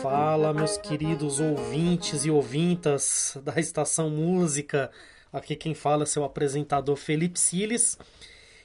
Fala, 0.00 0.52
meus 0.52 0.76
queridos 0.76 1.40
ouvintes 1.40 2.24
e 2.24 2.30
ouvintas 2.30 3.36
da 3.42 3.58
Estação 3.58 4.08
Música. 4.08 4.88
Aqui 5.32 5.56
quem 5.56 5.74
fala 5.74 6.04
é 6.04 6.06
seu 6.06 6.22
apresentador 6.22 6.94
Felipe 6.94 7.40
Siles. 7.40 7.98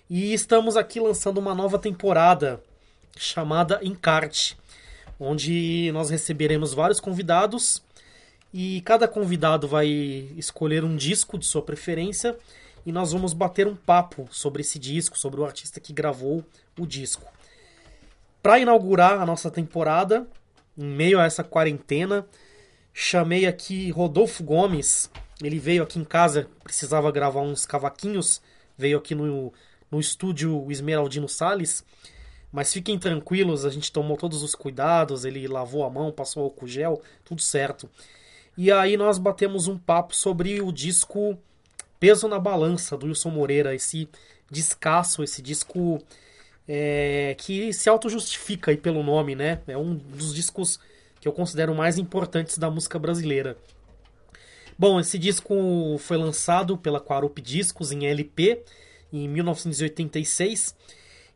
E 0.08 0.36
estamos 0.36 0.78
aqui 0.78 1.00
lançando 1.00 1.40
uma 1.40 1.56
nova 1.56 1.80
temporada 1.80 2.62
chamada 3.18 3.80
Encarte, 3.82 4.56
onde 5.20 5.92
nós 5.94 6.12
receberemos 6.12 6.76
vários 6.76 7.00
convidados 7.00 7.82
e 8.54 8.81
cada 8.81 9.07
convidado 9.07 9.68
vai 9.68 9.88
escolher 10.36 10.84
um 10.84 10.95
disco 10.95 11.38
de 11.38 11.45
sua 11.45 11.62
preferência 11.62 12.38
e 12.85 12.91
nós 12.91 13.12
vamos 13.12 13.34
bater 13.34 13.67
um 13.67 13.76
papo 13.76 14.27
sobre 14.31 14.62
esse 14.62 14.80
disco, 14.80 15.17
sobre 15.17 15.40
o 15.40 15.45
artista 15.45 15.80
que 15.80 15.94
gravou 15.94 16.44
o 16.77 16.85
disco. 16.85 17.31
Para 18.41 18.59
inaugurar 18.59 19.21
a 19.21 19.26
nossa 19.26 19.52
temporada, 19.52 20.27
em 20.77 20.85
meio 20.85 21.20
a 21.20 21.26
essa 21.26 21.43
quarentena, 21.43 22.26
chamei 22.93 23.45
aqui 23.45 23.91
Rodolfo 23.91 24.43
Gomes. 24.43 25.12
Ele 25.43 25.59
veio 25.59 25.84
aqui 25.84 25.99
em 25.99 26.04
casa, 26.04 26.48
precisava 26.63 27.12
gravar 27.12 27.41
uns 27.41 27.66
cavaquinhos, 27.66 28.41
veio 28.77 28.98
aqui 28.98 29.13
no, 29.13 29.54
no 29.91 29.99
estúdio 29.99 30.71
Esmeraldino 30.71 31.29
Sales. 31.29 31.84
Mas 32.52 32.73
fiquem 32.73 32.98
tranquilos, 32.98 33.66
a 33.66 33.70
gente 33.70 33.91
tomou 33.91 34.18
todos 34.18 34.41
os 34.41 34.55
cuidados, 34.55 35.23
ele 35.23 35.48
lavou 35.48 35.84
a 35.84 35.90
mão, 35.90 36.12
passou 36.12 36.43
álcool 36.43 36.68
gel, 36.68 37.02
tudo 37.23 37.41
certo. 37.41 37.88
E 38.62 38.73
aí 38.73 38.98
nós 38.98 39.18
batemos 39.18 39.70
um 39.70 39.77
papo 39.77 40.13
sobre 40.13 40.59
o 40.59 40.70
disco 40.70 41.40
Peso 41.98 42.27
na 42.27 42.38
Balança, 42.38 42.98
do 42.98 43.05
Wilson 43.05 43.29
Moreira, 43.29 43.74
esse 43.74 44.10
descasso, 44.52 45.24
esse 45.24 45.41
disco 45.41 45.98
é, 46.68 47.37
que 47.37 47.71
se 47.71 47.90
auto-justifica 47.90 48.71
aí 48.71 48.76
pelo 48.76 49.02
nome, 49.02 49.34
né? 49.34 49.62
É 49.65 49.77
um 49.77 49.96
dos 49.96 50.35
discos 50.35 50.77
que 51.21 51.26
eu 51.26 51.32
considero 51.32 51.74
mais 51.74 51.98
importantes 51.98 52.57
da 52.57 52.70
música 52.70 52.99
brasileira. 52.99 53.55
Bom, 54.77 54.99
esse 54.99 55.18
disco 55.18 55.55
foi 55.98 56.18
lançado 56.18 56.77
pela 56.77 56.99
Quarup 56.99 57.41
Discos 57.41 57.93
em 57.93 58.07
LP 58.07 58.62
em 59.13 59.30
1986 59.30 60.76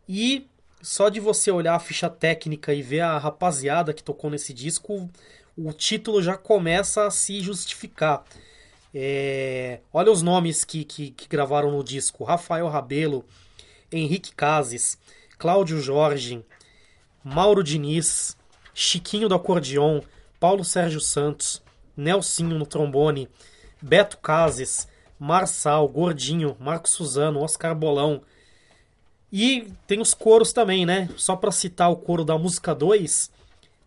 e 0.09 0.45
só 0.81 1.07
de 1.07 1.21
você 1.21 1.49
olhar 1.49 1.75
a 1.75 1.79
ficha 1.79 2.09
técnica 2.09 2.73
e 2.73 2.81
ver 2.81 2.99
a 2.99 3.17
rapaziada 3.17 3.93
que 3.93 4.03
tocou 4.03 4.29
nesse 4.29 4.53
disco, 4.53 5.09
o 5.57 5.71
título 5.71 6.21
já 6.21 6.37
começa 6.37 7.05
a 7.05 7.11
se 7.11 7.41
justificar. 7.41 8.23
É... 8.93 9.79
Olha 9.91 10.11
os 10.11 10.21
nomes 10.21 10.63
que, 10.63 10.83
que, 10.83 11.11
que, 11.11 11.27
gravaram 11.27 11.71
no 11.71 11.83
disco: 11.83 12.23
Rafael 12.23 12.67
Rabelo, 12.67 13.25
Henrique 13.91 14.33
Cases, 14.33 14.97
Cláudio 15.37 15.79
Jorge, 15.79 16.43
Mauro 17.23 17.63
Diniz, 17.63 18.37
Chiquinho 18.73 19.29
do 19.29 19.35
Acordeon, 19.35 20.01
Paulo 20.39 20.63
Sérgio 20.63 20.99
Santos, 20.99 21.61
Nelsinho 21.95 22.57
no 22.57 22.65
trombone, 22.65 23.29
Beto 23.81 24.17
Cases, 24.17 24.87
Marçal, 25.19 25.87
Gordinho, 25.87 26.57
Marco 26.59 26.89
Suzano, 26.89 27.41
Oscar 27.41 27.75
Bolão. 27.75 28.21
E 29.31 29.71
tem 29.87 29.99
os 29.99 30.13
coros 30.13 30.53
também, 30.53 30.85
né? 30.85 31.09
Só 31.17 31.35
para 31.35 31.51
citar 31.51 31.89
o 31.89 31.95
coro 31.95 32.23
da 32.23 32.37
música 32.37 32.75
2, 32.75 33.31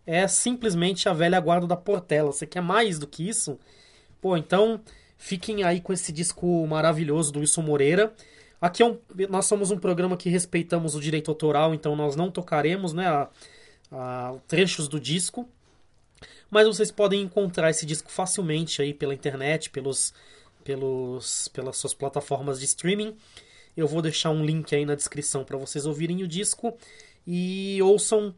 é 0.07 0.27
simplesmente 0.29 1.09
a 1.09 1.13
velha 1.13 1.41
guarda 1.41 1.67
da 1.67 1.77
Portela. 1.77 2.33
Você 2.33 2.47
quer 2.47 2.61
mais 2.61 2.99
do 2.99 3.07
que 3.07 3.29
isso? 3.29 3.59
Pô, 4.21 4.37
então 4.37 4.81
fiquem 5.19 5.65
aí 5.65 5.81
com 5.81 5.93
esse 5.93 6.13
disco 6.13 6.67
maravilhoso 6.67 7.33
do 7.33 7.41
Wilson 7.41 7.63
Moreira. 7.63 8.13
Aqui 8.61 8.83
é 8.83 8.87
um, 8.87 8.99
nós 9.29 9.47
somos 9.47 9.71
um 9.71 9.79
programa 9.79 10.17
que 10.17 10.31
respeitamos 10.31 10.95
o 10.95 11.01
direito 11.01 11.31
autoral, 11.31 11.75
então 11.75 11.95
nós 11.97 12.17
não 12.17 12.31
tocaremos 12.31 12.93
né, 12.93 13.07
a, 13.07 13.29
a, 13.93 14.35
trechos 14.47 14.89
do 14.89 14.99
disco. 14.99 15.49
Mas 16.49 16.67
vocês 16.67 16.91
podem 16.91 17.23
encontrar 17.23 17.71
esse 17.71 17.85
disco 17.85 18.11
facilmente 18.11 18.81
aí 18.81 18.95
pela 18.95 19.13
internet, 19.13 19.69
pelos 19.69 20.15
pelos, 20.67 21.47
pelas 21.49 21.77
suas 21.77 21.95
plataformas 21.95 22.59
de 22.59 22.65
streaming. 22.65 23.17
Eu 23.77 23.87
vou 23.87 24.03
deixar 24.03 24.31
um 24.31 24.45
link 24.45 24.75
aí 24.75 24.85
na 24.85 24.97
descrição 24.97 25.45
para 25.45 25.57
vocês 25.57 25.87
ouvirem 25.87 26.25
o 26.25 26.29
disco 26.29 26.77
e 27.25 27.81
ouçam 27.81 28.35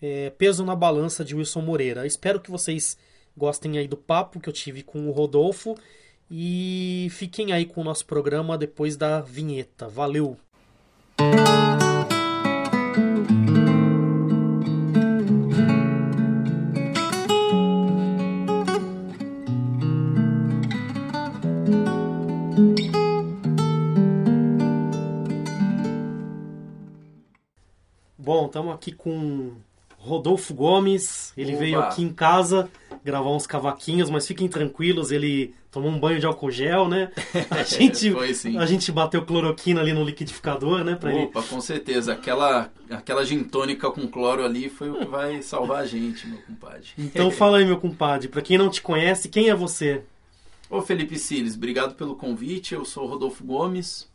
é, 0.00 0.30
Peso 0.30 0.64
na 0.64 0.74
Balança 0.74 1.24
de 1.24 1.34
Wilson 1.34 1.60
Moreira. 1.60 2.06
Espero 2.06 2.40
que 2.40 2.50
vocês 2.50 2.96
gostem 3.36 3.78
aí 3.78 3.86
do 3.86 3.96
papo 3.96 4.40
que 4.40 4.48
eu 4.48 4.52
tive 4.52 4.82
com 4.82 5.08
o 5.08 5.12
Rodolfo 5.12 5.76
e 6.30 7.08
fiquem 7.10 7.52
aí 7.52 7.64
com 7.64 7.80
o 7.80 7.84
nosso 7.84 8.04
programa 8.04 8.58
depois 8.58 8.96
da 8.96 9.20
vinheta. 9.20 9.88
Valeu! 9.88 10.36
Bom, 28.18 28.44
estamos 28.44 28.74
aqui 28.74 28.92
com 28.92 29.56
Rodolfo 30.08 30.52
Gomes. 30.54 31.32
Ele 31.36 31.52
Oba. 31.52 31.60
veio 31.60 31.80
aqui 31.80 32.02
em 32.02 32.12
casa 32.12 32.68
gravar 33.04 33.30
uns 33.30 33.46
cavaquinhos, 33.46 34.10
mas 34.10 34.26
fiquem 34.26 34.48
tranquilos, 34.48 35.10
ele 35.10 35.54
tomou 35.70 35.90
um 35.90 35.98
banho 35.98 36.18
de 36.20 36.26
álcool 36.26 36.50
gel, 36.50 36.88
né? 36.88 37.10
A 37.50 37.62
gente, 37.62 38.10
Foi, 38.10 38.34
sim. 38.34 38.58
a 38.58 38.66
gente 38.66 38.90
bateu 38.90 39.24
cloroquina 39.24 39.80
ali 39.80 39.92
no 39.92 40.04
liquidificador, 40.04 40.84
né? 40.84 40.94
Pra 40.94 41.14
Opa, 41.14 41.40
ele... 41.40 41.48
com 41.48 41.60
certeza. 41.60 42.12
Aquela, 42.12 42.70
aquela 42.90 43.24
gin 43.24 43.44
tônica 43.44 43.90
com 43.90 44.06
cloro 44.08 44.44
ali 44.44 44.68
foi 44.68 44.90
o 44.90 44.98
que 44.98 45.04
vai 45.06 45.40
salvar 45.42 45.82
a 45.82 45.86
gente, 45.86 46.26
meu 46.26 46.38
compadre. 46.42 46.88
Então 46.98 47.30
fala 47.30 47.58
aí, 47.58 47.64
meu 47.64 47.78
compadre. 47.78 48.28
Pra 48.28 48.42
quem 48.42 48.58
não 48.58 48.68
te 48.68 48.82
conhece, 48.82 49.28
quem 49.28 49.48
é 49.48 49.54
você? 49.54 50.02
Ô 50.70 50.82
Felipe 50.82 51.18
Siles, 51.18 51.54
obrigado 51.54 51.94
pelo 51.94 52.14
convite. 52.14 52.74
Eu 52.74 52.84
sou 52.84 53.06
Rodolfo 53.06 53.42
Gomes, 53.42 54.06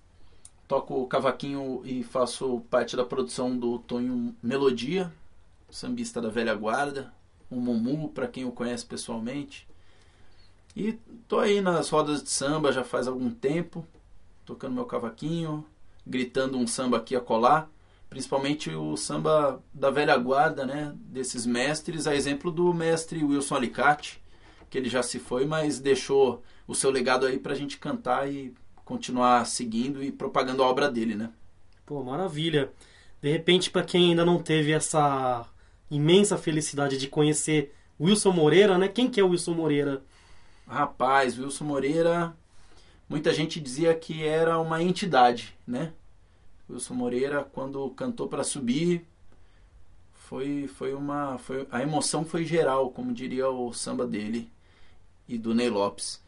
toco 0.68 1.08
cavaquinho 1.08 1.82
e 1.84 2.04
faço 2.04 2.62
parte 2.70 2.96
da 2.96 3.04
produção 3.04 3.58
do 3.58 3.80
Tonho 3.80 4.36
Melodia, 4.42 5.12
sambista 5.74 6.22
da 6.22 6.30
velha 6.30 6.54
guarda, 6.54 7.12
um 7.50 7.60
Mumu, 7.60 8.10
para 8.10 8.28
quem 8.28 8.46
o 8.46 8.52
conhece 8.52 8.86
pessoalmente. 8.86 9.68
E 10.76 10.94
tô 11.28 11.40
aí 11.40 11.62
nas 11.62 11.90
rodas 11.90 12.24
de 12.24 12.30
samba 12.30 12.72
já 12.72 12.84
faz 12.84 13.08
algum 13.08 13.32
tempo, 13.32 13.86
tocando 14.46 14.76
meu 14.76 14.86
cavaquinho, 14.86 15.66
gritando 16.06 16.58
um 16.58 16.68
samba 16.68 16.98
aqui 16.98 17.16
a 17.16 17.22
colar, 17.22 17.70
principalmente 18.10 18.70
o 18.70 18.96
samba 18.96 19.62
da 19.74 19.90
velha 19.90 20.16
guarda, 20.18 20.66
né, 20.66 20.94
desses 20.96 21.46
mestres, 21.46 22.06
a 22.06 22.16
exemplo 22.16 22.52
do 22.52 22.74
mestre 22.74 23.24
Wilson 23.24 23.56
Alicate, 23.56 24.22
que 24.70 24.78
ele 24.78 24.90
já 24.90 25.02
se 25.02 25.20
foi, 25.20 25.46
mas 25.46 25.80
deixou 25.80 26.44
o 26.68 26.76
seu 26.76 26.92
legado 26.92 27.26
aí 27.26 27.40
pra 27.40 27.56
gente 27.56 27.78
cantar 27.78 28.32
e 28.32 28.54
continuar 28.86 29.46
seguindo 29.46 30.04
e 30.04 30.12
propagando 30.12 30.62
a 30.62 30.68
obra 30.68 30.90
dele, 30.90 31.16
né? 31.16 31.32
Pô, 31.86 32.04
maravilha. 32.04 32.72
De 33.22 33.32
repente, 33.32 33.70
para 33.72 33.84
quem 33.84 34.10
ainda 34.10 34.26
não 34.26 34.42
teve 34.42 34.72
essa 34.72 35.46
imensa 35.96 36.38
felicidade 36.38 36.98
de 36.98 37.08
conhecer 37.08 37.74
Wilson 38.00 38.32
Moreira, 38.32 38.78
né? 38.78 38.88
Quem 38.88 39.10
que 39.10 39.20
é 39.20 39.24
o 39.24 39.30
Wilson 39.30 39.54
Moreira? 39.54 40.04
Rapaz, 40.68 41.38
Wilson 41.38 41.66
Moreira, 41.66 42.36
muita 43.08 43.34
gente 43.34 43.60
dizia 43.60 43.94
que 43.94 44.26
era 44.26 44.60
uma 44.60 44.82
entidade, 44.82 45.56
né? 45.68 45.94
Wilson 46.70 46.94
Moreira, 46.96 47.44
quando 47.44 47.90
cantou 47.92 48.28
para 48.28 48.44
subir, 48.44 49.06
foi, 50.14 50.68
foi 50.68 50.94
uma. 50.94 51.38
Foi, 51.38 51.68
a 51.70 51.82
emoção 51.82 52.26
foi 52.26 52.46
geral, 52.46 52.90
como 52.90 53.14
diria 53.14 53.50
o 53.50 53.74
samba 53.74 54.08
dele 54.08 54.50
e 55.28 55.38
do 55.38 55.54
Ney 55.54 55.70
Lopes. 55.70 56.22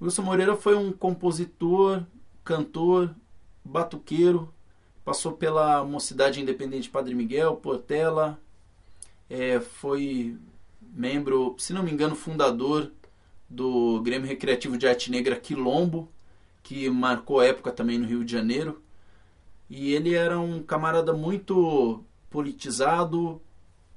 Wilson 0.00 0.22
Moreira 0.22 0.56
foi 0.56 0.76
um 0.76 0.92
compositor, 0.92 2.04
cantor, 2.44 3.14
batuqueiro, 3.64 4.52
passou 5.04 5.32
pela 5.32 5.82
Mocidade 5.84 6.40
Independente 6.40 6.90
Padre 6.90 7.14
Miguel, 7.14 7.56
Portela, 7.56 8.38
é, 9.28 9.60
foi 9.60 10.36
membro, 10.80 11.54
se 11.58 11.72
não 11.72 11.82
me 11.82 11.92
engano, 11.92 12.14
fundador 12.14 12.92
do 13.48 14.00
Grêmio 14.02 14.28
Recreativo 14.28 14.76
de 14.76 14.86
Arte 14.86 15.10
Negra 15.10 15.36
Quilombo, 15.36 16.10
que 16.62 16.88
marcou 16.90 17.42
época 17.42 17.70
também 17.70 17.98
no 17.98 18.06
Rio 18.06 18.24
de 18.24 18.32
Janeiro. 18.32 18.82
E 19.68 19.92
ele 19.92 20.14
era 20.14 20.38
um 20.38 20.62
camarada 20.62 21.12
muito 21.12 22.02
politizado, 22.30 23.40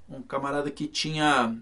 um 0.10 0.22
camarada 0.22 0.70
que 0.72 0.88
tinha 0.88 1.56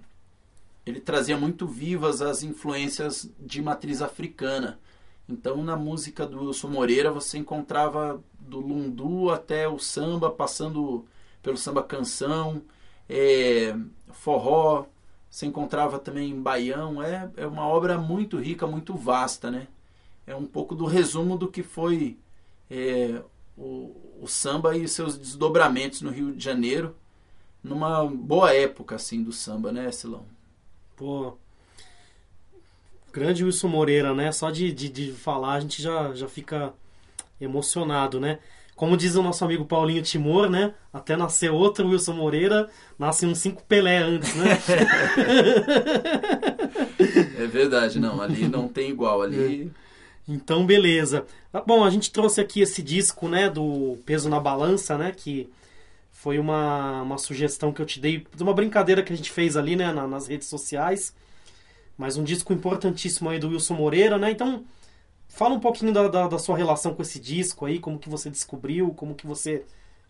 ele 0.86 1.02
trazia 1.02 1.38
muito 1.38 1.68
vivas 1.68 2.22
as 2.22 2.44
influências 2.44 3.30
de 3.40 3.62
matriz 3.62 4.02
africana. 4.02 4.80
Então, 5.28 5.62
na 5.62 5.75
música 5.75 6.25
do 6.25 6.46
Wilson 6.46 6.69
Moreira, 6.69 7.12
você 7.12 7.38
encontrava 7.38 8.24
do 8.40 8.62
lundu 8.62 9.30
até 9.30 9.68
o 9.68 9.78
samba, 9.78 10.31
passando 10.31 11.06
pelo 11.44 11.58
samba 11.58 11.84
canção, 11.84 12.62
é, 13.09 13.75
forró, 14.12 14.86
Você 15.30 15.45
encontrava 15.45 16.00
também 16.00 16.31
em 16.31 16.42
Baião. 16.42 17.01
É, 17.01 17.30
é 17.38 17.48
uma 17.48 17.68
obra 17.68 17.98
muito 17.98 18.38
rica, 18.38 18.68
muito 18.68 18.95
vasta, 18.95 19.51
né? 19.51 19.68
É 20.25 20.36
um 20.36 20.45
pouco 20.45 20.75
do 20.75 20.86
resumo 20.86 21.38
do 21.38 21.48
que 21.48 21.63
foi 21.63 22.18
é, 22.69 23.21
o, 23.57 23.95
o 24.21 24.27
samba 24.27 24.75
e 24.75 24.88
seus 24.88 25.18
desdobramentos 25.18 26.01
no 26.01 26.12
Rio 26.12 26.33
de 26.36 26.44
Janeiro 26.44 26.95
numa 27.63 28.06
boa 28.06 28.54
época 28.54 28.95
assim 28.95 29.24
do 29.24 29.31
samba, 29.31 29.71
né, 29.71 29.92
Silão? 29.92 30.25
Pô, 30.95 31.38
grande 33.12 33.44
Wilson 33.44 33.68
Moreira, 33.68 34.13
né? 34.13 34.31
Só 34.31 34.50
de, 34.50 34.71
de, 34.71 34.89
de 34.89 35.12
falar 35.12 35.54
a 35.54 35.59
gente 35.59 35.81
já, 35.81 36.13
já 36.13 36.27
fica 36.27 36.74
emocionado, 37.39 38.19
né? 38.19 38.39
Como 38.78 38.96
diz 38.96 39.16
o 39.16 39.24
nosso 39.24 39.44
amigo 39.44 39.66
Paulinho 39.66 40.04
Timor, 40.04 40.52
né? 40.52 40.72
Até 40.94 41.18
nascer 41.18 41.50
outro 41.50 41.88
Wilson 41.88 42.14
Moreira, 42.14 42.70
nasce 42.98 43.26
uns 43.26 43.40
cinco 43.40 43.64
Pelé 43.64 43.98
antes, 43.98 44.36
né? 44.36 44.56
é 47.40 47.48
verdade, 47.48 48.00
não. 48.00 48.22
Ali 48.22 48.48
não 48.48 48.68
tem 48.68 48.92
igual. 48.92 49.24
Ali. 49.24 49.72
Então, 50.28 50.64
beleza. 50.64 51.26
Ah, 51.52 51.64
bom, 51.66 51.84
a 51.84 51.90
gente 51.90 52.12
trouxe 52.12 52.40
aqui 52.40 52.62
esse 52.62 52.84
disco, 52.84 53.28
né? 53.28 53.50
Do 53.50 53.98
Peso 54.06 54.30
na 54.30 54.40
Balança, 54.40 54.96
né? 54.96 55.12
Que 55.12 55.50
foi 56.12 56.38
uma, 56.38 57.02
uma 57.02 57.18
sugestão 57.18 57.74
que 57.74 57.82
eu 57.82 57.86
te 57.86 58.00
dei, 58.00 58.28
de 58.36 58.44
uma 58.44 58.54
brincadeira 58.54 59.02
que 59.02 59.12
a 59.12 59.18
gente 59.18 59.32
fez 59.32 59.58
ali, 59.58 59.76
né? 59.76 59.92
Na, 59.92 60.08
nas 60.08 60.28
redes 60.28 60.48
sociais. 60.48 61.16
Mas 61.98 62.16
um 62.16 62.24
disco 62.24 62.54
importantíssimo 62.54 63.28
aí 63.28 63.40
do 63.40 63.50
Wilson 63.50 63.74
Moreira, 63.74 64.20
né? 64.20 64.30
Então, 64.30 64.64
Fala 65.28 65.56
um 65.56 65.60
pouquinho 65.60 65.94
da, 65.94 66.08
da, 66.08 66.28
da, 66.28 66.40
sua 66.40 66.58
relação 66.58 66.94
com 66.96 67.02
esse 67.02 67.20
disco 67.20 67.66
aí, 67.66 67.80
como 67.80 68.00
que 68.00 68.10
você 68.10 68.30
descobriu, 68.30 68.94
como 68.94 69.14
que 69.14 69.28
você 69.28 69.66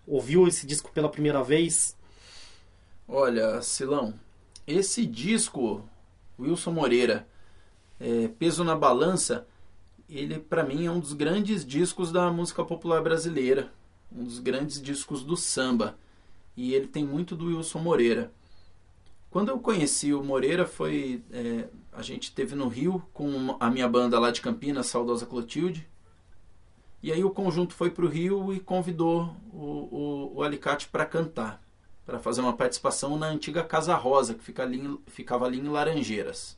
ouviu 0.06 0.48
esse 0.48 0.66
disco 0.66 0.92
pela 0.92 1.10
primeira 1.10 1.44
vez. 1.44 1.96
Olha, 3.08 3.62
Silão, 3.62 4.14
esse 4.66 5.06
disco, 5.06 5.84
Wilson 6.40 6.72
Moreira, 6.72 7.28
é, 8.00 8.28
Peso 8.40 8.64
na 8.64 8.76
Balança, 8.76 9.48
ele 10.10 10.40
para 10.40 10.64
mim 10.64 10.86
é 10.86 10.92
um 10.92 11.00
dos 11.00 11.14
grandes 11.14 11.66
discos 11.66 12.12
da 12.12 12.32
música 12.32 12.64
popular 12.64 13.02
brasileira, 13.02 13.72
um 14.12 14.24
dos 14.24 14.40
grandes 14.40 14.82
discos 14.82 15.24
do 15.24 15.36
samba. 15.36 15.98
E 16.56 16.74
ele 16.74 16.88
tem 16.88 17.06
muito 17.06 17.36
do 17.36 17.48
Wilson 17.48 17.80
Moreira. 17.80 18.32
Quando 19.30 19.50
eu 19.50 19.60
conheci 19.60 20.14
o 20.14 20.24
Moreira 20.24 20.66
foi 20.66 21.22
é, 21.32 21.68
a 21.98 22.04
gente 22.04 22.32
teve 22.32 22.54
no 22.54 22.68
Rio 22.68 23.02
com 23.12 23.58
a 23.60 23.72
minha 23.72 23.90
banda 23.90 24.20
lá 24.20 24.30
de 24.30 24.40
Campinas, 24.40 24.86
Saudosa 24.86 25.26
Clotilde. 25.26 25.90
E 27.02 27.12
aí 27.12 27.24
o 27.24 27.32
conjunto 27.32 27.74
foi 27.74 27.90
para 27.90 28.06
o 28.06 28.08
Rio 28.08 28.54
e 28.54 28.60
convidou 28.60 29.36
o, 29.52 29.58
o, 29.58 30.32
o 30.36 30.44
Alicate 30.44 30.88
para 30.90 31.08
cantar, 31.08 31.60
para 32.06 32.20
fazer 32.20 32.42
uma 32.42 32.54
participação 32.54 33.18
na 33.18 33.26
antiga 33.26 33.64
Casa 33.64 33.96
Rosa, 33.96 34.36
que 34.36 34.44
fica 34.44 34.62
ali, 34.62 35.00
ficava 35.08 35.46
ali 35.46 35.60
em 35.60 35.68
Laranjeiras. 35.68 36.56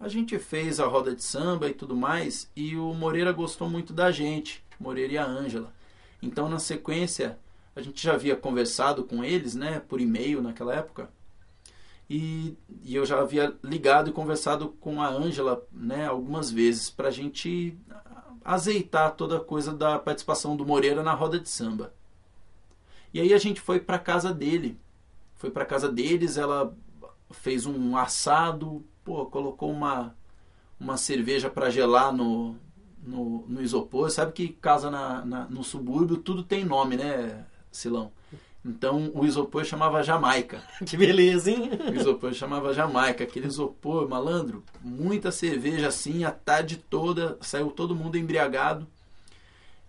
A 0.00 0.08
gente 0.08 0.36
fez 0.36 0.80
a 0.80 0.86
roda 0.86 1.14
de 1.14 1.22
samba 1.22 1.68
e 1.68 1.72
tudo 1.74 1.94
mais, 1.94 2.50
e 2.56 2.76
o 2.76 2.92
Moreira 2.94 3.30
gostou 3.30 3.70
muito 3.70 3.92
da 3.92 4.10
gente, 4.10 4.64
Moreira 4.80 5.12
e 5.12 5.18
a 5.18 5.24
Ângela. 5.24 5.72
Então, 6.20 6.48
na 6.48 6.58
sequência, 6.58 7.38
a 7.76 7.80
gente 7.80 8.02
já 8.02 8.14
havia 8.14 8.34
conversado 8.34 9.04
com 9.04 9.22
eles, 9.22 9.54
né, 9.54 9.78
por 9.78 10.00
e-mail 10.00 10.42
naquela 10.42 10.74
época 10.74 11.08
e, 12.14 12.58
e 12.82 12.94
eu 12.94 13.06
já 13.06 13.20
havia 13.20 13.56
ligado 13.64 14.10
e 14.10 14.12
conversado 14.12 14.68
com 14.68 15.00
a 15.00 15.08
Ângela 15.08 15.66
né, 15.72 16.06
algumas 16.06 16.50
vezes 16.50 16.90
para 16.90 17.08
a 17.08 17.10
gente 17.10 17.74
azeitar 18.44 19.12
toda 19.16 19.38
a 19.38 19.40
coisa 19.40 19.72
da 19.72 19.98
participação 19.98 20.54
do 20.54 20.66
Moreira 20.66 21.02
na 21.02 21.14
roda 21.14 21.40
de 21.40 21.48
samba. 21.48 21.94
E 23.14 23.20
aí 23.20 23.32
a 23.32 23.38
gente 23.38 23.62
foi 23.62 23.80
para 23.80 23.98
casa 23.98 24.30
dele. 24.30 24.78
Foi 25.36 25.50
para 25.50 25.64
casa 25.64 25.90
deles, 25.90 26.36
ela 26.36 26.76
fez 27.30 27.64
um 27.64 27.96
assado, 27.96 28.84
pô, 29.02 29.24
colocou 29.24 29.70
uma, 29.70 30.14
uma 30.78 30.98
cerveja 30.98 31.48
para 31.48 31.70
gelar 31.70 32.12
no, 32.12 32.56
no, 33.02 33.46
no, 33.48 33.62
isopor. 33.62 34.10
Sabe 34.10 34.32
que 34.32 34.48
casa 34.48 34.90
na, 34.90 35.24
na, 35.24 35.44
no 35.46 35.64
subúrbio 35.64 36.18
tudo 36.18 36.42
tem 36.42 36.62
nome, 36.62 36.94
né, 36.94 37.46
Silão? 37.70 38.12
Então 38.64 39.10
o 39.14 39.24
isopor 39.24 39.64
chamava 39.64 40.02
Jamaica. 40.02 40.62
Que 40.86 40.96
beleza, 40.96 41.50
hein? 41.50 41.70
O 41.90 41.94
isopor 41.94 42.32
chamava 42.32 42.72
Jamaica. 42.72 43.24
Aquele 43.24 43.46
isopor, 43.46 44.08
malandro, 44.08 44.62
muita 44.80 45.32
cerveja 45.32 45.88
assim, 45.88 46.24
a 46.24 46.30
tarde 46.30 46.76
toda, 46.76 47.36
saiu 47.40 47.70
todo 47.70 47.96
mundo 47.96 48.16
embriagado. 48.16 48.86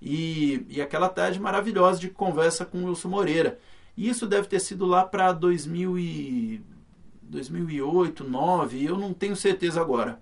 E, 0.02 0.66
e 0.68 0.82
aquela 0.82 1.08
tarde 1.08 1.40
maravilhosa 1.40 2.00
de 2.00 2.10
conversa 2.10 2.66
com 2.66 2.80
o 2.80 2.88
Wilson 2.88 3.10
Moreira. 3.10 3.60
E 3.96 4.10
isso 4.10 4.26
deve 4.28 4.48
ter 4.48 4.60
sido 4.60 4.86
lá 4.86 5.06
para 5.06 5.32
2008, 5.32 6.74
2009, 7.22 8.84
eu 8.84 8.98
não 8.98 9.14
tenho 9.14 9.36
certeza 9.36 9.80
agora. 9.80 10.20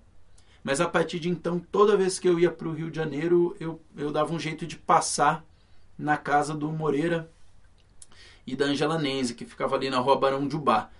Mas 0.62 0.80
a 0.80 0.88
partir 0.88 1.18
de 1.18 1.28
então, 1.28 1.58
toda 1.58 1.96
vez 1.96 2.18
que 2.18 2.28
eu 2.28 2.38
ia 2.38 2.50
para 2.50 2.68
o 2.68 2.72
Rio 2.72 2.90
de 2.90 2.96
Janeiro, 2.96 3.56
eu, 3.58 3.80
eu 3.96 4.12
dava 4.12 4.32
um 4.32 4.38
jeito 4.38 4.66
de 4.66 4.76
passar 4.76 5.44
na 5.98 6.16
casa 6.16 6.54
do 6.54 6.70
Moreira 6.70 7.30
e 8.46 8.56
da 8.56 8.66
Angela 8.66 8.98
Nenze, 8.98 9.34
que 9.34 9.44
ficava 9.44 9.76
ali 9.76 9.88
na 9.88 9.98
rua 9.98 10.16
Barão 10.16 10.46
de 10.46 10.56
Ubá. 10.56 10.90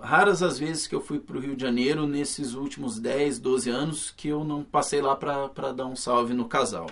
Raras 0.00 0.42
as 0.42 0.58
vezes 0.58 0.86
que 0.86 0.94
eu 0.94 1.00
fui 1.00 1.20
para 1.20 1.36
o 1.36 1.40
Rio 1.40 1.54
de 1.54 1.62
Janeiro 1.62 2.06
nesses 2.06 2.54
últimos 2.54 2.98
10, 2.98 3.38
12 3.38 3.70
anos 3.70 4.10
que 4.10 4.28
eu 4.28 4.42
não 4.42 4.64
passei 4.64 5.00
lá 5.00 5.14
para 5.14 5.72
dar 5.72 5.86
um 5.86 5.94
salve 5.94 6.34
no 6.34 6.48
casal. 6.48 6.88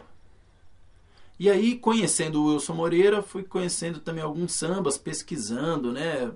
E 1.38 1.48
aí, 1.48 1.76
conhecendo 1.76 2.42
o 2.42 2.52
Wilson 2.52 2.74
Moreira, 2.74 3.22
fui 3.22 3.42
conhecendo 3.42 3.98
também 3.98 4.22
alguns 4.22 4.52
sambas, 4.52 4.98
pesquisando, 4.98 5.90
né? 5.90 6.30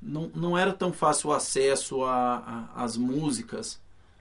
Não, 0.00 0.30
não 0.34 0.56
era 0.56 0.72
tão 0.72 0.92
fácil 0.92 1.30
o 1.30 1.32
acesso 1.32 2.02
às 2.74 2.96
músicas. 2.96 3.80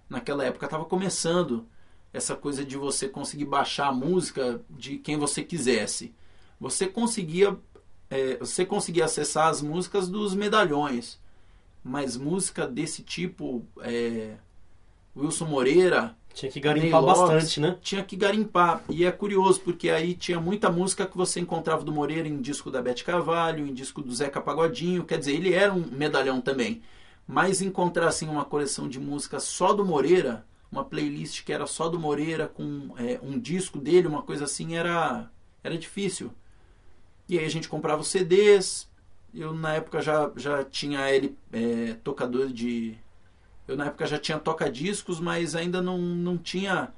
Naquela 0.10 0.44
época 0.44 0.66
estava 0.66 0.86
começando 0.86 1.68
essa 2.12 2.36
coisa 2.36 2.66
de 2.66 2.76
você 2.76 3.08
conseguir 3.08 3.46
baixar 3.46 3.90
a 3.90 3.94
música 3.94 4.60
de 4.72 4.98
quem 4.98 5.18
você 5.18 5.44
quisesse 5.44 6.14
você 6.60 6.88
conseguia 6.88 7.58
é, 8.10 8.38
você 8.38 8.66
conseguia 8.66 9.06
acessar 9.06 9.48
as 9.48 9.62
músicas 9.62 10.10
dos 10.10 10.34
medalhões, 10.34 11.20
mas 11.84 12.18
música 12.18 12.68
desse 12.68 13.04
tipo, 13.04 13.64
é, 13.82 14.36
Wilson 15.16 15.46
Moreira, 15.46 16.18
tinha 16.34 16.52
que 16.52 16.60
garimpar 16.60 17.02
Lopes, 17.02 17.22
bastante, 17.22 17.60
né? 17.60 17.78
Tinha 17.82 18.04
que 18.04 18.16
garimpar. 18.16 18.84
E 18.90 19.04
é 19.04 19.12
curioso, 19.12 19.60
porque 19.62 19.90
aí 19.90 20.14
tinha 20.14 20.40
muita 20.40 20.72
música 20.72 21.06
que 21.06 21.18
você 21.18 21.40
encontrava 21.40 21.84
do 21.84 21.92
Moreira 21.92 22.28
em 22.28 22.40
disco 22.40 22.72
da 22.72 22.82
Bete 22.82 23.04
Carvalho, 23.04 23.68
em 23.68 23.74
disco 23.74 24.02
do 24.02 24.14
Zeca 24.14 24.40
Pagodinho. 24.40 25.04
Quer 25.04 25.18
dizer, 25.18 25.34
ele 25.34 25.54
era 25.54 25.74
um 25.74 25.86
medalhão 25.92 26.40
também. 26.40 26.82
Mas 27.28 27.62
encontrar 27.62 28.08
assim, 28.08 28.28
uma 28.28 28.46
coleção 28.46 28.88
de 28.88 29.00
música 29.00 29.40
só 29.40 29.74
do 29.74 29.84
Moreira, 29.84 30.46
uma 30.72 30.86
playlist 30.86 31.44
que 31.44 31.52
era 31.52 31.68
só 31.68 31.90
do 31.90 32.00
Moreira, 32.00 32.48
com 32.48 32.92
é, 32.98 33.20
um 33.22 33.38
disco 33.38 33.78
dele, 33.80 34.08
uma 34.08 34.22
coisa 34.22 34.46
assim, 34.46 34.76
era, 34.76 35.30
era 35.64 35.78
difícil. 35.78 36.32
E 37.30 37.38
aí 37.38 37.46
a 37.46 37.50
gente 37.50 37.70
comprava 37.70 38.02
os 38.02 38.08
CDs. 38.08 38.90
Eu 39.34 39.54
na 39.54 39.76
época 39.76 40.02
já, 40.02 40.32
já 40.36 40.64
tinha 40.64 41.10
ele 41.12 41.38
é, 41.54 41.94
tocador 42.04 42.48
de. 42.48 42.98
Eu 43.68 43.78
na 43.78 43.86
época 43.86 44.08
já 44.08 44.18
tinha 44.18 44.40
toca-discos, 44.40 45.20
mas 45.20 45.56
ainda 45.56 45.80
não, 45.80 46.00
não 46.00 46.40
tinha 46.40 46.92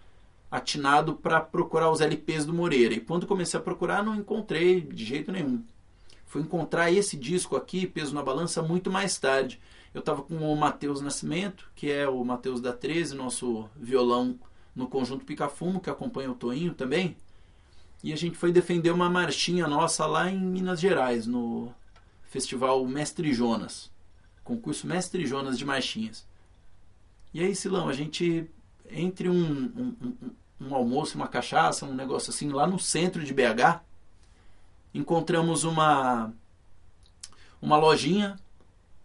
atinado 0.50 1.16
para 1.16 1.42
procurar 1.42 1.92
os 1.92 2.00
LPs 2.00 2.46
do 2.46 2.54
Moreira. 2.54 2.94
E 2.94 3.02
quando 3.02 3.28
comecei 3.28 3.60
a 3.60 3.64
procurar, 3.64 4.02
não 4.02 4.16
encontrei 4.16 4.80
de 4.80 5.04
jeito 5.04 5.34
nenhum. 5.34 5.62
Fui 6.26 6.42
encontrar 6.42 6.90
esse 6.90 7.18
disco 7.18 7.58
aqui, 7.58 7.86
Peso 7.86 8.16
na 8.16 8.24
Balança, 8.24 8.62
muito 8.62 8.90
mais 8.90 9.18
tarde. 9.18 9.60
Eu 9.94 10.00
estava 10.00 10.22
com 10.22 10.36
o 10.36 10.56
Matheus 10.56 11.02
Nascimento, 11.02 11.70
que 11.76 11.92
é 11.92 12.08
o 12.08 12.24
Matheus 12.24 12.62
da 12.62 12.72
13, 12.72 13.16
nosso 13.16 13.70
violão 13.76 14.40
no 14.74 14.88
conjunto 14.88 15.26
Picafumo, 15.26 15.82
que 15.82 15.90
acompanha 15.90 16.32
o 16.32 16.36
Toinho 16.36 16.74
também. 16.74 17.18
E 18.04 18.12
a 18.12 18.16
gente 18.16 18.38
foi 18.38 18.52
defender 18.52 18.92
uma 18.92 19.10
marchinha 19.10 19.68
nossa 19.68 20.06
lá 20.06 20.30
em 20.30 20.40
Minas 20.40 20.80
Gerais, 20.80 21.28
no 21.28 21.72
festival 22.24 22.86
Mestre 22.86 23.34
Jonas. 23.34 23.92
Concurso 24.44 24.88
Mestre 24.88 25.26
Jonas 25.26 25.58
de 25.58 25.66
marchinhas. 25.66 26.26
E 27.34 27.44
aí, 27.44 27.56
Silão, 27.56 27.88
a 27.88 27.94
gente, 27.94 28.50
entre 28.90 29.30
um, 29.30 29.36
um, 29.36 29.96
um, 30.02 30.68
um 30.68 30.76
almoço, 30.76 31.16
uma 31.16 31.28
cachaça, 31.28 31.86
um 31.86 31.94
negócio 31.94 32.32
assim, 32.32 32.50
lá 32.50 32.66
no 32.66 32.80
centro 32.80 33.24
de 33.24 33.34
BH, 33.34 33.82
encontramos 34.94 35.64
uma, 35.64 36.34
uma 37.62 37.78
lojinha 37.78 38.38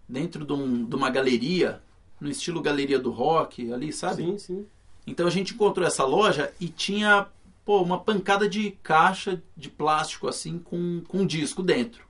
dentro 0.09 0.45
de, 0.45 0.53
um, 0.53 0.85
de 0.85 0.97
uma 0.97 1.11
galeria, 1.11 1.83
no 2.21 2.31
estilo 2.31 2.63
galeria 2.63 2.99
do 2.99 3.11
rock, 3.11 3.73
ali, 3.73 3.93
sabe? 3.93 4.25
Sim, 4.25 4.39
sim. 4.39 4.67
Então 5.07 5.27
a 5.27 5.31
gente 5.31 5.55
encontrou 5.55 5.87
essa 5.87 6.05
loja 6.05 6.53
e 6.59 6.69
tinha 6.69 7.29
pô, 7.67 7.83
uma 7.83 7.99
pancada 8.01 8.49
de 8.49 8.71
caixa 8.83 9.43
de 9.55 9.69
plástico 9.69 10.27
assim 10.27 10.59
com, 10.59 11.03
com 11.07 11.19
um 11.19 11.27
disco 11.27 11.63
dentro. 11.63 12.07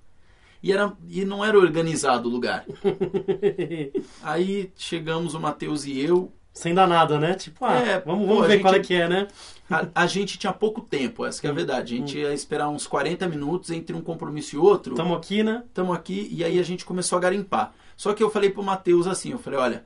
E, 0.62 0.72
era, 0.72 0.92
e 1.08 1.25
não 1.25 1.44
era 1.44 1.58
organizado 1.58 2.28
o 2.28 2.32
lugar. 2.32 2.64
Aí 4.22 4.72
chegamos 4.76 5.34
o 5.34 5.40
Matheus 5.40 5.84
e 5.84 5.98
eu 6.00 6.32
Sem 6.52 6.72
dar 6.75 6.86
nada, 6.88 7.18
né? 7.18 7.34
Tipo, 7.34 7.64
ah, 7.64 7.75
É, 7.75 8.00
vamos, 8.00 8.22
pô, 8.26 8.34
vamos 8.34 8.44
a 8.44 8.46
ver 8.46 8.52
gente- 8.54 8.62
qual 8.62 8.75
é 8.75 8.80
que 8.80 8.94
é, 8.94 9.08
né? 9.08 9.28
A, 9.70 9.86
a 10.02 10.06
gente 10.06 10.38
tinha 10.38 10.52
pouco 10.52 10.80
tempo, 10.80 11.25
essa 11.26 11.40
que 11.40 11.46
é 11.46 11.50
a 11.50 11.52
Hum, 11.52 11.56
verdade. 11.56 11.94
A 11.94 11.98
gente 11.98 12.18
ia 12.18 12.32
esperar 12.32 12.68
uns 12.68 12.86
40 12.86 13.28
minutos 13.28 13.70
entre 13.70 13.94
um 13.94 14.00
compromisso 14.00 14.56
e 14.56 14.58
outro. 14.58 14.94
Tamo 14.94 15.14
aqui, 15.14 15.42
né? 15.42 15.62
Estamos 15.66 15.94
aqui 15.94 16.28
e 16.30 16.42
aí 16.44 16.58
a 16.58 16.62
gente 16.62 16.84
começou 16.84 17.18
a 17.18 17.20
garimpar. 17.20 17.75
Só 17.96 18.12
que 18.14 18.22
eu 18.22 18.30
falei 18.30 18.50
pro 18.50 18.62
Matheus 18.62 19.06
assim, 19.06 19.32
eu 19.32 19.38
falei, 19.38 19.58
olha, 19.58 19.84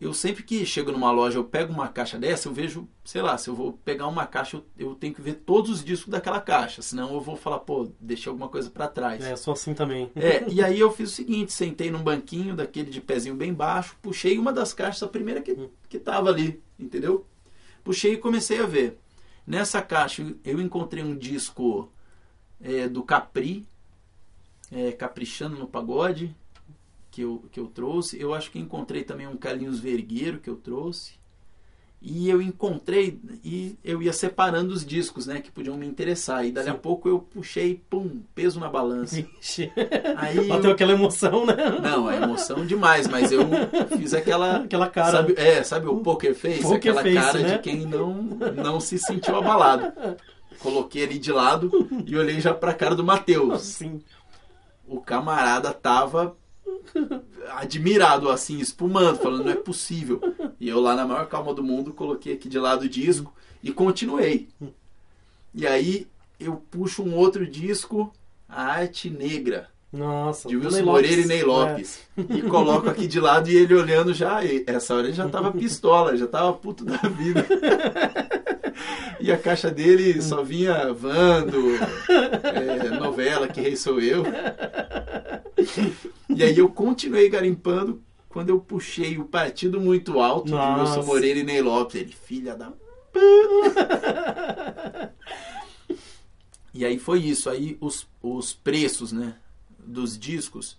eu 0.00 0.12
sempre 0.12 0.42
que 0.42 0.66
chego 0.66 0.90
numa 0.90 1.10
loja, 1.10 1.38
eu 1.38 1.44
pego 1.44 1.72
uma 1.72 1.88
caixa 1.88 2.18
dessa, 2.18 2.48
eu 2.48 2.52
vejo, 2.52 2.88
sei 3.04 3.22
lá, 3.22 3.38
se 3.38 3.48
eu 3.48 3.54
vou 3.54 3.72
pegar 3.72 4.08
uma 4.08 4.26
caixa, 4.26 4.56
eu, 4.56 4.64
eu 4.76 4.94
tenho 4.94 5.14
que 5.14 5.22
ver 5.22 5.34
todos 5.34 5.70
os 5.70 5.84
discos 5.84 6.10
daquela 6.10 6.40
caixa, 6.40 6.82
senão 6.82 7.14
eu 7.14 7.20
vou 7.20 7.36
falar, 7.36 7.60
pô, 7.60 7.88
deixei 8.00 8.28
alguma 8.28 8.48
coisa 8.48 8.68
pra 8.70 8.88
trás. 8.88 9.24
É, 9.24 9.36
sou 9.36 9.54
assim 9.54 9.72
também. 9.72 10.10
É, 10.16 10.44
e 10.50 10.62
aí 10.62 10.78
eu 10.78 10.90
fiz 10.90 11.10
o 11.10 11.14
seguinte, 11.14 11.52
sentei 11.52 11.90
num 11.90 12.02
banquinho 12.02 12.56
daquele 12.56 12.90
de 12.90 13.00
pezinho 13.00 13.36
bem 13.36 13.54
baixo, 13.54 13.96
puxei 14.02 14.36
uma 14.36 14.52
das 14.52 14.74
caixas, 14.74 15.02
a 15.02 15.08
primeira 15.08 15.40
que, 15.40 15.56
que 15.88 15.98
tava 15.98 16.28
ali, 16.28 16.60
entendeu? 16.78 17.26
Puxei 17.82 18.14
e 18.14 18.18
comecei 18.18 18.60
a 18.60 18.66
ver. 18.66 18.98
Nessa 19.46 19.80
caixa 19.80 20.26
eu 20.44 20.60
encontrei 20.60 21.04
um 21.04 21.16
disco 21.16 21.90
é, 22.60 22.88
do 22.88 23.02
Capri, 23.02 23.66
é, 24.72 24.90
Caprichando 24.92 25.56
no 25.56 25.68
Pagode, 25.68 26.34
que 27.14 27.22
eu, 27.22 27.44
que 27.52 27.60
eu 27.60 27.66
trouxe. 27.66 28.20
Eu 28.20 28.34
acho 28.34 28.50
que 28.50 28.58
encontrei 28.58 29.04
também 29.04 29.28
um 29.28 29.36
Carlinhos 29.36 29.78
Vergueiro 29.78 30.38
que 30.40 30.50
eu 30.50 30.56
trouxe. 30.56 31.12
E 32.06 32.28
eu 32.28 32.42
encontrei, 32.42 33.18
e 33.42 33.78
eu 33.82 34.02
ia 34.02 34.12
separando 34.12 34.74
os 34.74 34.84
discos, 34.84 35.26
né, 35.26 35.40
que 35.40 35.50
podiam 35.50 35.74
me 35.78 35.86
interessar. 35.86 36.44
E 36.44 36.52
dali 36.52 36.68
a 36.68 36.72
Sim. 36.74 36.78
pouco 36.78 37.08
eu 37.08 37.18
puxei, 37.20 37.80
pum, 37.88 38.20
peso 38.34 38.60
na 38.60 38.68
balança. 38.68 39.16
Vixe. 39.16 39.72
Aí 40.16 40.44
Bateu 40.48 40.68
eu- 40.70 40.72
aquela 40.74 40.92
emoção, 40.92 41.46
né? 41.46 41.54
não, 41.80 42.10
é 42.10 42.16
emoção 42.22 42.66
demais, 42.66 43.08
mas 43.08 43.32
eu 43.32 43.40
fiz 43.96 44.12
aquela. 44.12 44.56
Aquela 44.66 44.90
cara. 44.90 45.12
Sabe, 45.12 45.34
é, 45.38 45.62
sabe 45.62 45.86
o 45.86 45.96
poker 46.00 46.34
face? 46.34 46.60
Poker 46.60 46.76
aquela 46.98 47.02
face, 47.02 47.14
cara 47.14 47.38
né? 47.38 47.52
de 47.56 47.58
quem 47.60 47.86
não, 47.86 48.22
não 48.22 48.80
se 48.80 48.98
sentiu 48.98 49.36
abalado. 49.36 49.90
Coloquei 50.58 51.04
ali 51.04 51.18
de 51.18 51.32
lado 51.32 51.70
e 52.06 52.16
olhei 52.16 52.38
já 52.40 52.52
pra 52.52 52.74
cara 52.74 52.94
do 52.94 53.04
Matheus. 53.04 53.62
Sim. 53.62 54.02
O 54.86 55.00
camarada 55.00 55.72
tava 55.72 56.36
admirado, 57.56 58.28
assim, 58.30 58.58
espumando, 58.58 59.18
falando, 59.18 59.44
não 59.44 59.52
é 59.52 59.56
possível. 59.56 60.20
E 60.60 60.68
eu 60.68 60.80
lá 60.80 60.94
na 60.94 61.06
maior 61.06 61.26
calma 61.28 61.52
do 61.54 61.62
mundo, 61.62 61.92
coloquei 61.92 62.34
aqui 62.34 62.48
de 62.48 62.58
lado 62.58 62.82
o 62.82 62.88
disco 62.88 63.32
e 63.62 63.72
continuei. 63.72 64.48
E 65.54 65.66
aí 65.66 66.06
eu 66.38 66.56
puxo 66.70 67.02
um 67.02 67.14
outro 67.14 67.46
disco, 67.46 68.12
A 68.48 68.62
Arte 68.64 69.08
Negra 69.08 69.68
Nossa. 69.92 70.48
de 70.48 70.56
Wilson 70.56 70.82
Moreira 70.84 71.20
e 71.20 71.24
Lopes. 71.24 71.28
Ney 71.28 71.40
É. 71.40 71.44
Lopes. 71.44 72.00
E 72.38 72.42
coloco 72.42 72.88
aqui 72.90 73.06
de 73.06 73.20
lado 73.20 73.48
e 73.48 73.56
ele 73.56 73.74
olhando 73.74 74.12
já. 74.12 74.44
e 74.44 74.64
Essa 74.66 74.94
hora 74.94 75.06
ele 75.06 75.14
já 75.16 75.28
tava 75.28 75.52
pistola, 75.56 76.16
já 76.16 76.26
tava 76.26 76.52
puto 76.54 76.84
da 76.84 76.96
vida. 76.96 77.46
E 79.20 79.30
a 79.32 79.38
caixa 79.38 79.70
dele 79.70 80.20
só 80.20 80.42
vinha 80.42 80.92
Vando, 80.92 81.56
é, 82.42 82.90
novela 82.98 83.46
Que 83.48 83.60
Rei 83.60 83.76
Sou 83.76 84.00
Eu. 84.00 84.24
E 86.36 86.42
aí 86.42 86.58
eu 86.58 86.68
continuei 86.68 87.28
garimpando 87.28 88.02
quando 88.28 88.50
eu 88.50 88.60
puxei 88.60 89.16
o 89.18 89.24
Partido 89.24 89.80
Muito 89.80 90.18
Alto 90.20 90.46
de 90.46 90.52
Nossa. 90.52 90.96
Wilson 90.96 91.06
Moreira 91.06 91.38
e 91.38 91.44
Ney 91.44 91.62
Lopes. 91.62 91.94
Ele, 91.94 92.12
filha 92.12 92.54
da 92.54 92.72
E 96.74 96.84
aí 96.84 96.98
foi 96.98 97.20
isso. 97.20 97.48
Aí 97.48 97.78
os, 97.80 98.08
os 98.20 98.52
preços 98.52 99.12
né, 99.12 99.36
dos 99.78 100.18
discos 100.18 100.76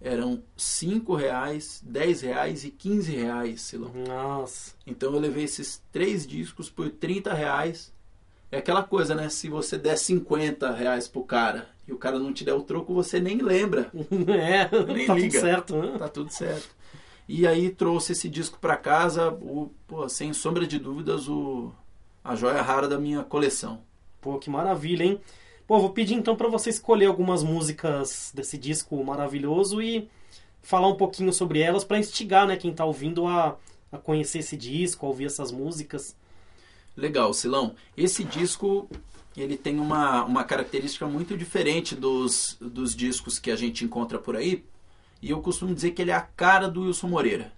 eram 0.00 0.40
5 0.56 1.14
reais, 1.16 1.82
10 1.84 2.20
reais 2.20 2.64
e 2.64 2.70
15 2.70 3.10
reais, 3.12 3.60
Silão. 3.62 3.92
Nossa. 4.06 4.74
Então 4.86 5.12
eu 5.12 5.18
levei 5.18 5.42
esses 5.44 5.82
três 5.90 6.24
discos 6.24 6.70
por 6.70 6.88
30 6.88 7.34
reais. 7.34 7.92
É 8.52 8.58
aquela 8.58 8.84
coisa, 8.84 9.14
né? 9.14 9.28
Se 9.28 9.48
você 9.48 9.76
der 9.76 9.98
50 9.98 10.70
reais 10.70 11.08
pro 11.08 11.24
cara 11.24 11.68
e 11.88 11.92
o 11.92 11.96
cara 11.96 12.18
não 12.18 12.32
te 12.34 12.44
der 12.44 12.52
o 12.52 12.62
troco, 12.62 12.92
você 12.92 13.18
nem 13.18 13.38
lembra. 13.38 13.90
É, 14.28 14.68
Nem 14.94 15.06
tá 15.06 15.14
liga. 15.14 15.30
tudo 15.30 15.40
certo. 15.40 15.76
né? 15.76 15.98
Tá 15.98 16.08
tudo 16.08 16.30
certo. 16.30 16.68
E 17.26 17.46
aí 17.46 17.70
trouxe 17.70 18.12
esse 18.12 18.28
disco 18.28 18.58
pra 18.60 18.76
casa, 18.76 19.30
o, 19.30 19.70
pô, 19.86 20.08
sem 20.08 20.32
sombra 20.32 20.66
de 20.66 20.78
dúvidas, 20.78 21.28
o, 21.28 21.72
a 22.22 22.34
joia 22.34 22.60
rara 22.62 22.86
da 22.86 22.98
minha 22.98 23.22
coleção. 23.22 23.80
Pô, 24.20 24.38
que 24.38 24.48
maravilha, 24.50 25.04
hein? 25.04 25.20
Pô, 25.66 25.78
vou 25.78 25.90
pedir 25.90 26.14
então 26.14 26.34
pra 26.36 26.48
você 26.48 26.70
escolher 26.70 27.06
algumas 27.06 27.42
músicas 27.42 28.32
desse 28.34 28.56
disco 28.56 29.02
maravilhoso 29.04 29.82
e 29.82 30.08
falar 30.62 30.88
um 30.88 30.96
pouquinho 30.96 31.32
sobre 31.32 31.60
elas 31.60 31.84
pra 31.84 31.98
instigar, 31.98 32.46
né, 32.46 32.56
quem 32.56 32.72
tá 32.74 32.84
ouvindo 32.84 33.26
a, 33.26 33.56
a 33.92 33.98
conhecer 33.98 34.38
esse 34.38 34.56
disco, 34.56 35.04
a 35.04 35.08
ouvir 35.08 35.26
essas 35.26 35.50
músicas. 35.52 36.16
Legal, 36.96 37.32
Silão. 37.34 37.74
Esse 37.96 38.24
disco 38.24 38.88
ele 39.40 39.56
tem 39.56 39.78
uma, 39.78 40.24
uma 40.24 40.44
característica 40.44 41.06
muito 41.06 41.36
diferente 41.36 41.94
dos, 41.94 42.56
dos 42.60 42.94
discos 42.94 43.38
que 43.38 43.50
a 43.50 43.56
gente 43.56 43.84
encontra 43.84 44.18
por 44.18 44.36
aí. 44.36 44.64
E 45.20 45.30
eu 45.30 45.40
costumo 45.40 45.74
dizer 45.74 45.92
que 45.92 46.02
ele 46.02 46.10
é 46.10 46.14
a 46.14 46.20
cara 46.20 46.68
do 46.68 46.82
Wilson 46.82 47.08
Moreira. 47.08 47.52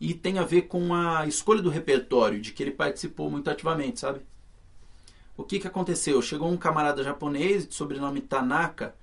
E 0.00 0.14
tem 0.14 0.38
a 0.38 0.44
ver 0.44 0.62
com 0.62 0.94
a 0.94 1.26
escolha 1.26 1.60
do 1.60 1.70
repertório, 1.70 2.40
de 2.40 2.52
que 2.52 2.62
ele 2.62 2.70
participou 2.70 3.30
muito 3.30 3.50
ativamente, 3.50 4.00
sabe? 4.00 4.20
O 5.36 5.44
que, 5.44 5.58
que 5.58 5.66
aconteceu? 5.66 6.20
Chegou 6.20 6.50
um 6.50 6.56
camarada 6.56 7.02
japonês 7.02 7.66
de 7.66 7.74
sobrenome 7.74 8.20
Tanaka 8.20 8.94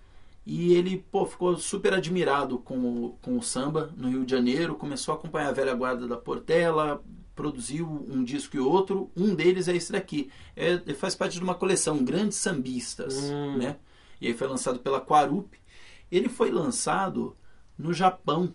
e 0.45 0.73
ele 0.73 1.03
pô, 1.11 1.25
ficou 1.25 1.57
super 1.57 1.93
admirado 1.93 2.59
com 2.59 2.77
o, 2.77 3.17
com 3.21 3.37
o 3.37 3.41
samba 3.41 3.89
no 3.97 4.09
Rio 4.09 4.25
de 4.25 4.31
Janeiro, 4.31 4.75
começou 4.75 5.13
a 5.13 5.17
acompanhar 5.17 5.49
a 5.49 5.53
velha 5.53 5.73
guarda 5.73 6.07
da 6.07 6.17
Portela, 6.17 7.01
produziu 7.35 8.05
um 8.09 8.23
disco 8.23 8.55
e 8.55 8.59
outro, 8.59 9.11
um 9.15 9.35
deles 9.35 9.67
é 9.67 9.75
esse 9.75 9.91
daqui. 9.91 10.29
É, 10.55 10.73
ele 10.73 10.93
faz 10.93 11.13
parte 11.15 11.37
de 11.37 11.43
uma 11.43 11.55
coleção, 11.55 12.03
Grandes 12.03 12.37
Sambistas, 12.37 13.15
Hum. 13.15 13.57
né? 13.57 13.75
E 14.21 14.27
aí 14.27 14.33
foi 14.33 14.47
lançado 14.47 14.79
pela 14.79 15.01
Quarup. 15.01 15.57
Ele 16.11 16.29
foi 16.29 16.49
lançado 16.49 17.35
no 17.77 17.93
Japão, 17.93 18.53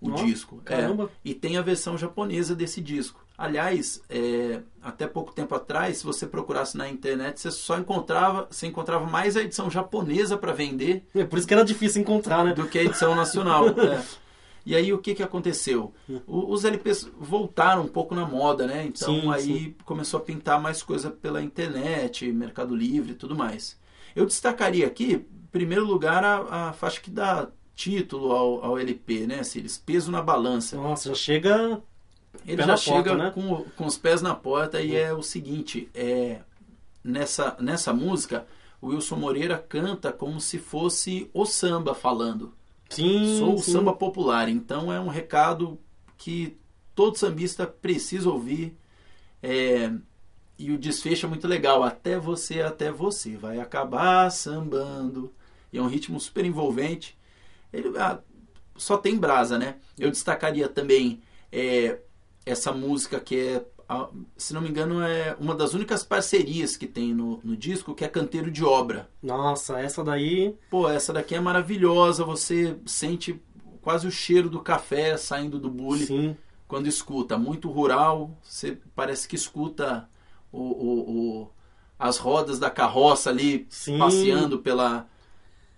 o 0.00 0.10
disco. 0.12 0.60
É, 0.66 0.68
caramba. 0.76 1.10
e 1.24 1.34
tem 1.34 1.56
a 1.56 1.62
versão 1.62 1.96
japonesa 1.96 2.54
desse 2.54 2.80
disco. 2.80 3.24
Aliás, 3.36 4.02
é, 4.08 4.60
até 4.82 5.06
pouco 5.06 5.32
tempo 5.32 5.54
atrás, 5.54 5.98
se 5.98 6.04
você 6.04 6.26
procurasse 6.26 6.76
na 6.76 6.88
internet, 6.88 7.40
você 7.40 7.50
só 7.50 7.78
encontrava, 7.78 8.46
você 8.50 8.66
encontrava 8.66 9.06
mais 9.06 9.36
a 9.36 9.42
edição 9.42 9.70
japonesa 9.70 10.36
para 10.36 10.52
vender 10.52 11.06
É 11.14 11.24
por 11.24 11.38
isso 11.38 11.46
que 11.48 11.54
era 11.54 11.64
difícil 11.64 12.02
encontrar, 12.02 12.44
né? 12.44 12.52
do 12.52 12.66
que 12.66 12.78
a 12.78 12.82
edição 12.84 13.14
nacional. 13.14 13.68
é. 13.78 14.04
E 14.68 14.76
aí 14.76 14.92
o 14.92 14.98
que, 14.98 15.14
que 15.14 15.22
aconteceu? 15.22 15.94
O- 16.26 16.52
os 16.52 16.64
LPs 16.64 17.10
voltaram 17.18 17.82
um 17.84 17.88
pouco 17.88 18.14
na 18.14 18.26
moda, 18.26 18.66
né? 18.66 18.84
Então 18.86 19.20
Sim, 19.20 19.32
aí 19.32 19.42
sim. 19.42 19.74
começou 19.84 20.18
a 20.20 20.22
pintar 20.22 20.60
mais 20.60 20.82
coisa 20.82 21.10
pela 21.10 21.42
internet, 21.42 22.30
Mercado 22.32 22.74
Livre 22.76 23.12
e 23.12 23.14
tudo 23.14 23.34
mais. 23.34 23.78
Eu 24.14 24.26
destacaria 24.26 24.86
aqui, 24.86 25.14
em 25.14 25.46
primeiro 25.50 25.84
lugar, 25.84 26.24
a, 26.24 26.68
a 26.68 26.72
faixa 26.72 27.00
que 27.00 27.10
dá 27.10 27.48
título 27.74 28.32
ao, 28.32 28.64
ao 28.64 28.78
LP, 28.78 29.26
né? 29.26 29.42
Siles? 29.42 29.78
Peso 29.78 30.10
na 30.10 30.20
balança. 30.22 30.76
Nossa, 30.76 31.08
já 31.10 31.14
chega. 31.14 31.82
Ele 32.46 32.62
já 32.62 32.76
chega 32.76 33.10
porta, 33.10 33.24
né? 33.24 33.30
com, 33.30 33.64
com 33.76 33.86
os 33.86 33.98
pés 33.98 34.22
na 34.22 34.34
porta 34.34 34.80
e 34.80 34.94
é 34.96 35.12
o 35.12 35.22
seguinte, 35.22 35.88
é 35.94 36.40
nessa, 37.02 37.56
nessa 37.60 37.92
música 37.92 38.46
o 38.80 38.88
Wilson 38.88 39.16
Moreira 39.16 39.58
canta 39.58 40.12
como 40.12 40.40
se 40.40 40.58
fosse 40.58 41.28
o 41.34 41.44
samba 41.44 41.94
falando. 41.94 42.54
Sim. 42.88 43.38
Sou 43.38 43.58
sim. 43.58 43.72
samba 43.72 43.92
popular, 43.92 44.48
então 44.48 44.92
é 44.92 45.00
um 45.00 45.08
recado 45.08 45.78
que 46.16 46.56
todo 46.94 47.16
sambista 47.16 47.66
precisa 47.66 48.28
ouvir. 48.28 48.76
É, 49.42 49.92
e 50.58 50.72
o 50.72 50.78
desfecho 50.78 51.26
é 51.26 51.28
muito 51.28 51.46
legal. 51.46 51.82
Até 51.84 52.18
você, 52.18 52.60
até 52.60 52.90
você 52.90 53.36
vai 53.36 53.60
acabar 53.60 54.30
sambando. 54.30 55.32
E 55.72 55.78
é 55.78 55.82
um 55.82 55.86
ritmo 55.86 56.18
super 56.18 56.44
envolvente. 56.44 57.16
Ele 57.72 57.96
ah, 57.98 58.18
só 58.76 58.96
tem 58.96 59.16
brasa, 59.16 59.58
né? 59.58 59.76
Eu 59.98 60.10
destacaria 60.10 60.68
também 60.68 61.22
é, 61.52 62.00
essa 62.44 62.72
música 62.72 63.20
que 63.20 63.36
é, 63.38 63.64
ah, 63.88 64.08
se 64.36 64.52
não 64.52 64.60
me 64.60 64.68
engano, 64.68 65.00
é 65.02 65.34
uma 65.40 65.54
das 65.54 65.72
únicas 65.72 66.04
parcerias 66.04 66.76
que 66.76 66.86
tem 66.86 67.14
no, 67.14 67.40
no 67.42 67.56
disco, 67.56 67.94
que 67.94 68.04
é 68.04 68.08
Canteiro 68.08 68.50
de 68.50 68.62
Obra. 68.64 69.08
Nossa, 69.22 69.80
essa 69.80 70.04
daí. 70.04 70.54
Pô, 70.70 70.88
essa 70.88 71.12
daqui 71.12 71.34
é 71.34 71.40
maravilhosa. 71.40 72.22
Você 72.24 72.76
sente 72.84 73.40
quase 73.80 74.06
o 74.06 74.10
cheiro 74.10 74.50
do 74.50 74.60
café 74.60 75.16
saindo 75.16 75.58
do 75.58 75.70
bule 75.70 76.04
Sim. 76.06 76.36
quando 76.66 76.86
escuta. 76.86 77.38
Muito 77.38 77.70
rural. 77.70 78.30
Você 78.42 78.78
parece 78.94 79.26
que 79.26 79.36
escuta 79.36 80.08
o, 80.52 80.60
o- 80.60 81.10
o- 81.42 81.50
as 81.98 82.18
rodas 82.18 82.58
da 82.58 82.70
carroça 82.70 83.30
ali 83.30 83.66
Sim. 83.70 83.98
passeando 83.98 84.58
pela, 84.58 85.08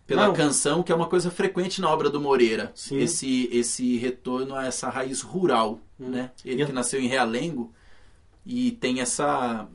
pela 0.07 0.26
Não. 0.26 0.35
canção, 0.35 0.83
que 0.83 0.90
é 0.90 0.95
uma 0.95 1.07
coisa 1.07 1.31
frequente 1.31 1.81
na 1.81 1.88
obra 1.88 2.11
do 2.11 2.21
Moreira. 2.21 2.73
Sim. 2.75 2.99
Esse, 2.99 3.49
esse 3.52 3.97
retorno 3.99 4.55
a 4.55 4.67
essa 4.67 4.88
raiz 4.90 5.23
rural. 5.23 5.79
Né? 5.99 6.31
Ele 6.45 6.62
E- 6.62 6.67
que 6.67 6.73
nasceu 6.73 7.00
em 7.00 7.07
Realengo 7.07 7.73
e 8.44 8.73
tem 8.73 9.00
essa. 9.00 9.68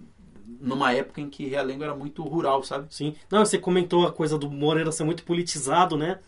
Numa 0.59 0.93
época 0.93 1.21
em 1.21 1.29
que 1.29 1.45
Realengo 1.47 1.83
era 1.83 1.95
muito 1.95 2.23
rural, 2.23 2.63
sabe? 2.63 2.87
Sim. 2.89 3.15
Não, 3.29 3.45
você 3.45 3.57
comentou 3.57 4.05
a 4.05 4.11
coisa 4.11 4.37
do 4.37 4.49
Moreira 4.49 4.91
ser 4.91 5.03
muito 5.03 5.23
politizado, 5.23 5.97
né? 5.97 6.19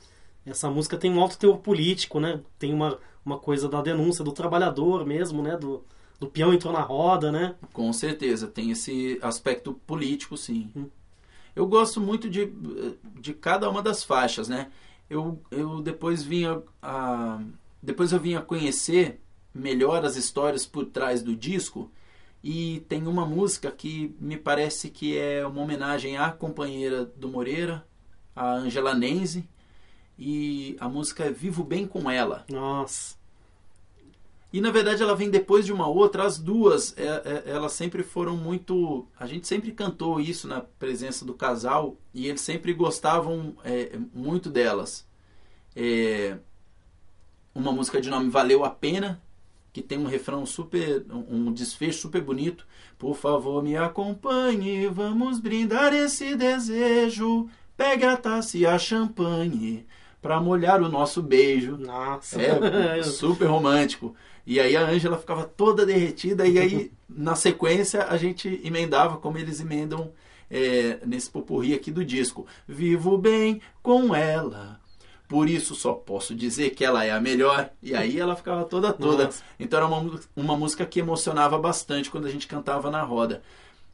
Essa 0.46 0.70
música 0.70 0.98
tem 0.98 1.12
um 1.12 1.20
alto 1.20 1.38
teor 1.38 1.58
político, 1.58 2.20
né? 2.20 2.42
Tem 2.58 2.74
uma, 2.74 3.00
uma 3.26 3.38
coisa 3.38 3.68
da 3.68 3.82
denúncia 3.82 4.24
do 4.24 4.32
trabalhador 4.32 5.06
mesmo, 5.06 5.42
né? 5.42 5.58
Do, 5.58 5.84
do 6.20 6.28
peão 6.28 6.54
entrou 6.54 6.74
na 6.74 6.82
roda, 6.82 7.32
né? 7.32 7.56
Com 7.74 7.92
certeza, 7.94 8.48
tem 8.48 8.72
esse 8.72 9.20
aspecto 9.22 9.74
político, 9.86 10.38
sim. 10.38 10.72
Hum. 10.76 10.88
Eu 11.56 11.66
gosto 11.66 12.00
muito 12.00 12.30
de, 12.30 12.54
de 13.20 13.34
cada 13.34 13.70
uma 13.70 13.82
das 13.82 14.04
faixas, 14.04 14.48
né? 14.48 14.72
Eu, 15.10 15.42
eu 15.50 15.82
depois 15.82 16.22
vinha 16.24 16.62
a, 16.82 17.42
depois 17.82 18.12
eu 18.12 18.20
vim 18.20 18.36
a 18.36 18.42
conhecer 18.42 19.20
melhor 19.54 20.06
as 20.06 20.16
histórias 20.16 20.66
por 20.66 20.86
trás 20.86 21.24
do 21.24 21.36
disco 21.36 21.92
e 22.50 22.80
tem 22.88 23.06
uma 23.06 23.26
música 23.26 23.70
que 23.70 24.16
me 24.22 24.38
parece 24.38 24.90
que 24.90 25.18
é 25.18 25.46
uma 25.46 25.62
homenagem 25.62 26.18
à 26.18 26.32
companheira 26.32 27.04
do 27.04 27.28
Moreira, 27.28 27.86
a 28.34 28.54
Angela 28.54 28.96
Nenze, 28.96 29.50
e 30.18 30.78
a 30.80 30.88
música 30.88 31.26
é 31.26 31.30
Vivo 31.30 31.62
Bem 31.62 31.86
com 31.86 32.10
Ela. 32.10 32.46
Nossa. 32.50 33.18
E 34.54 34.62
na 34.62 34.72
verdade 34.72 35.04
ela 35.04 35.14
vem 35.14 35.30
depois 35.30 35.66
de 35.66 35.74
uma 35.74 35.90
outra, 35.90 36.24
as 36.24 36.40
duas, 36.40 36.98
é, 36.98 37.04
é, 37.04 37.44
elas 37.52 37.74
sempre 37.74 38.02
foram 38.02 38.38
muito. 38.38 39.06
A 39.20 39.28
gente 39.28 39.46
sempre 39.46 39.74
cantou 39.74 40.22
isso 40.22 40.48
na 40.48 40.62
presença 40.62 41.26
do 41.26 41.34
casal 41.34 41.98
e 42.14 42.30
eles 42.30 42.40
sempre 42.40 42.72
gostavam 42.74 43.58
é, 43.66 44.00
muito 44.14 44.50
delas. 44.50 45.06
É, 45.76 46.38
uma 47.54 47.74
música 47.74 48.00
de 48.00 48.10
nome 48.10 48.30
Valeu 48.30 48.64
a 48.64 48.70
Pena, 48.70 49.22
que 49.72 49.82
tem 49.82 49.98
um 49.98 50.06
refrão 50.06 50.46
super, 50.46 51.06
um 51.12 51.52
desfecho 51.52 52.00
super 52.00 52.22
bonito. 52.22 52.66
Por 52.98 53.16
favor, 53.16 53.64
me 53.64 53.78
acompanhe, 53.78 54.88
vamos 54.88 55.40
brindar 55.40 55.94
esse 55.94 56.36
desejo. 56.36 57.48
Pegue 57.76 58.06
a 58.06 58.18
taça 58.18 58.58
e 58.58 58.66
a 58.66 58.80
champanhe 58.80 59.86
para 60.22 60.42
molhar 60.42 60.82
o 60.82 60.90
nosso 60.90 61.22
beijo. 61.22 61.78
Nossa, 61.78 62.42
é 62.42 63.04
super 63.04 63.46
romântico. 63.46 64.16
E 64.46 64.60
aí 64.60 64.76
a 64.76 64.88
Ângela 64.88 65.18
ficava 65.18 65.44
toda 65.44 65.86
derretida 65.86 66.48
e 66.48 66.58
aí 66.58 66.92
na 67.08 67.36
sequência 67.36 68.06
a 68.06 68.18
gente 68.18 68.62
emendava 68.64 69.18
como 69.18 69.38
eles 69.38 69.60
emendam 69.60 70.12
é, 70.50 71.00
nesse 71.06 71.30
popurri 71.30 71.74
aqui 71.74 71.92
do 71.92 72.04
disco. 72.04 72.48
Vivo 72.68 73.18
bem 73.18 73.62
com 73.84 74.16
ela, 74.16 74.77
por 75.28 75.50
isso 75.50 75.76
só 75.76 75.94
posso 75.94 76.34
dizer 76.34 76.70
que 76.72 76.86
ela 76.86 77.04
é 77.04 77.12
a 77.12 77.20
melhor. 77.20 77.70
E 77.82 77.94
aí 77.94 78.20
ela 78.20 78.36
ficava 78.36 78.64
toda 78.64 78.94
toda. 78.94 79.26
Nossa. 79.26 79.44
Então 79.60 79.78
era 79.78 79.88
uma, 79.88 80.20
uma 80.36 80.58
música 80.58 80.86
que 80.86 81.00
emocionava 81.00 81.58
bastante 81.58 82.10
quando 82.10 82.26
a 82.26 82.32
gente 82.32 82.48
cantava 82.48 82.90
na 82.90 83.02
roda. 83.02 83.42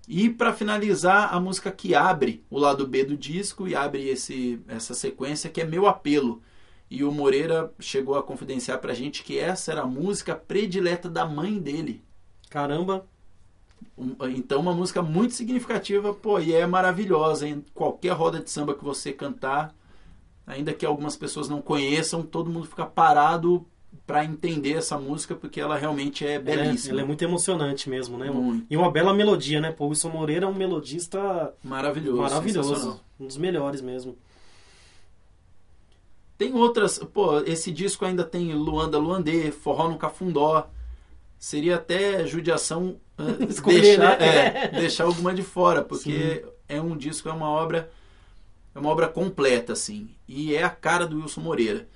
E 0.07 0.29
para 0.29 0.53
finalizar, 0.53 1.33
a 1.33 1.39
música 1.39 1.71
que 1.71 1.95
abre 1.95 2.43
o 2.49 2.59
lado 2.59 2.85
B 2.85 3.05
do 3.05 3.17
disco 3.17 3.67
e 3.67 3.75
abre 3.75 4.07
esse, 4.09 4.61
essa 4.67 4.93
sequência 4.93 5.49
que 5.49 5.61
é 5.61 5.65
Meu 5.65 5.87
Apelo. 5.87 6.41
E 6.89 7.03
o 7.03 7.11
Moreira 7.11 7.73
chegou 7.79 8.15
a 8.15 8.23
confidenciar 8.23 8.79
pra 8.79 8.93
gente 8.93 9.23
que 9.23 9.39
essa 9.39 9.71
era 9.71 9.81
a 9.81 9.87
música 9.87 10.35
predileta 10.35 11.09
da 11.09 11.25
mãe 11.25 11.57
dele. 11.57 12.03
Caramba! 12.49 13.07
Então, 14.35 14.59
uma 14.59 14.73
música 14.73 15.01
muito 15.01 15.33
significativa, 15.33 16.13
pô, 16.13 16.39
e 16.39 16.53
é 16.53 16.67
maravilhosa. 16.67 17.47
Em 17.47 17.63
qualquer 17.73 18.11
roda 18.11 18.39
de 18.39 18.49
samba 18.49 18.73
que 18.75 18.83
você 18.83 19.11
cantar, 19.11 19.73
ainda 20.45 20.73
que 20.73 20.85
algumas 20.85 21.15
pessoas 21.15 21.50
não 21.50 21.62
conheçam, 21.62 22.23
todo 22.23 22.50
mundo 22.50 22.67
fica 22.67 22.85
parado 22.85 23.65
para 24.05 24.25
entender 24.25 24.73
essa 24.73 24.97
música 24.97 25.35
porque 25.35 25.62
ela 25.62 25.77
realmente 25.77 26.25
é 26.25 26.39
belíssima. 26.39 26.91
É, 26.91 26.93
ela 26.93 27.01
é 27.01 27.05
muito 27.05 27.23
emocionante 27.23 27.89
mesmo, 27.89 28.17
né? 28.17 28.29
Muito. 28.29 28.65
E 28.69 28.75
uma 28.75 28.91
bela 28.91 29.13
melodia, 29.13 29.62
né? 29.62 29.71
Pô, 29.71 29.88
Wilson 29.88 30.09
Moreira 30.09 30.45
é 30.45 30.50
um 30.50 30.53
melodista 30.53 31.53
maravilhoso, 31.63 32.21
maravilhoso, 32.21 33.01
um 33.19 33.27
dos 33.27 33.38
melhores 33.38 33.81
mesmo. 33.81 34.17
Tem 36.38 36.53
outras, 36.53 36.97
pô, 36.97 37.39
esse 37.41 37.71
disco 37.71 38.03
ainda 38.03 38.23
tem 38.23 38.53
Luanda 38.53 38.97
Luandê, 38.97 39.51
Forró 39.51 39.88
no 39.88 39.97
Cafundó. 39.97 40.67
Seria 41.38 41.75
até 41.75 42.25
judiação 42.25 42.97
uh, 43.19 43.67
deixar, 43.67 44.19
né? 44.19 44.25
é, 44.25 44.67
deixar 44.79 45.03
alguma 45.05 45.33
de 45.33 45.43
fora, 45.43 45.81
porque 45.81 46.43
Sim. 46.43 46.51
é 46.67 46.81
um 46.81 46.97
disco, 46.97 47.29
é 47.29 47.31
uma 47.31 47.50
obra 47.50 47.91
é 48.75 48.80
uma 48.80 48.89
obra 48.89 49.08
completa, 49.08 49.74
assim. 49.74 50.10
E 50.27 50.56
é 50.56 50.63
a 50.63 50.70
cara 50.70 51.06
do 51.06 51.22
Wilson 51.22 51.42
Moreira. 51.42 51.88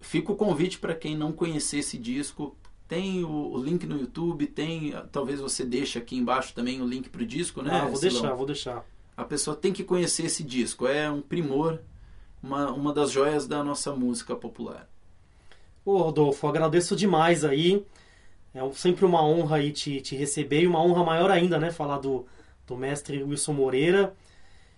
Fica 0.00 0.32
o 0.32 0.36
convite 0.36 0.78
para 0.78 0.94
quem 0.94 1.16
não 1.16 1.32
conhecer 1.32 1.78
esse 1.78 1.96
disco. 1.98 2.56
Tem 2.88 3.24
o, 3.24 3.52
o, 3.52 3.62
link 3.62 3.86
no 3.86 3.98
YouTube, 3.98 4.46
tem. 4.46 4.94
Talvez 5.12 5.40
você 5.40 5.64
deixe 5.64 5.98
aqui 5.98 6.16
embaixo 6.16 6.54
também 6.54 6.82
o 6.82 6.86
link 6.86 7.08
pro 7.08 7.24
disco, 7.24 7.62
né? 7.62 7.70
Ah, 7.72 7.86
vou 7.86 7.96
Silão? 7.96 8.12
deixar, 8.12 8.34
vou 8.34 8.46
deixar. 8.46 8.86
A 9.16 9.24
pessoa 9.24 9.56
tem 9.56 9.72
que 9.72 9.84
conhecer 9.84 10.26
esse 10.26 10.42
disco. 10.42 10.86
É 10.86 11.10
um 11.10 11.20
primor, 11.20 11.78
uma, 12.42 12.70
uma 12.72 12.92
das 12.92 13.10
joias 13.10 13.46
da 13.46 13.62
nossa 13.62 13.92
música 13.92 14.34
popular. 14.34 14.88
Ô, 15.84 15.98
Rodolfo, 15.98 16.46
agradeço 16.46 16.96
demais 16.96 17.44
aí. 17.44 17.84
É 18.54 18.60
sempre 18.72 19.04
uma 19.04 19.24
honra 19.24 19.56
aí 19.56 19.72
te, 19.72 20.00
te 20.00 20.16
receber 20.16 20.62
e 20.62 20.66
uma 20.66 20.82
honra 20.82 21.04
maior 21.04 21.30
ainda, 21.30 21.58
né? 21.58 21.70
Falar 21.70 21.98
do, 21.98 22.26
do 22.66 22.76
mestre 22.76 23.22
Wilson 23.22 23.52
Moreira. 23.52 24.14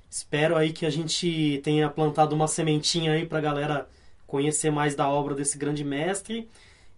Espero 0.09 0.57
aí 0.57 0.73
que 0.73 0.87
a 0.87 0.91
gente 0.91 1.61
tenha 1.63 1.89
plantado 1.89 2.35
uma 2.35 2.49
sementinha 2.49 3.13
aí 3.13 3.27
pra 3.27 3.41
galera 3.41 3.89
conhecer 4.27 4.71
mais 4.71 4.95
da 4.95 5.09
obra 5.09 5.35
desse 5.35 5.59
grande 5.59 5.85
mestre. 5.85 6.49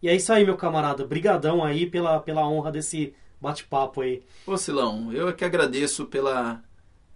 E 0.03 0.09
é 0.09 0.15
isso 0.15 0.33
aí, 0.33 0.45
meu 0.45 0.57
camarada. 0.57 1.05
Brigadão 1.07 1.65
aí 1.65 1.87
pela, 1.87 2.21
pela 2.21 2.49
honra 2.49 2.71
desse 2.71 3.15
bate-papo 3.41 4.01
aí. 4.01 4.23
Ô 4.47 4.57
Silão, 4.57 5.13
eu 5.13 5.29
é 5.29 5.33
que 5.33 5.45
agradeço 5.45 6.07
pela, 6.07 6.63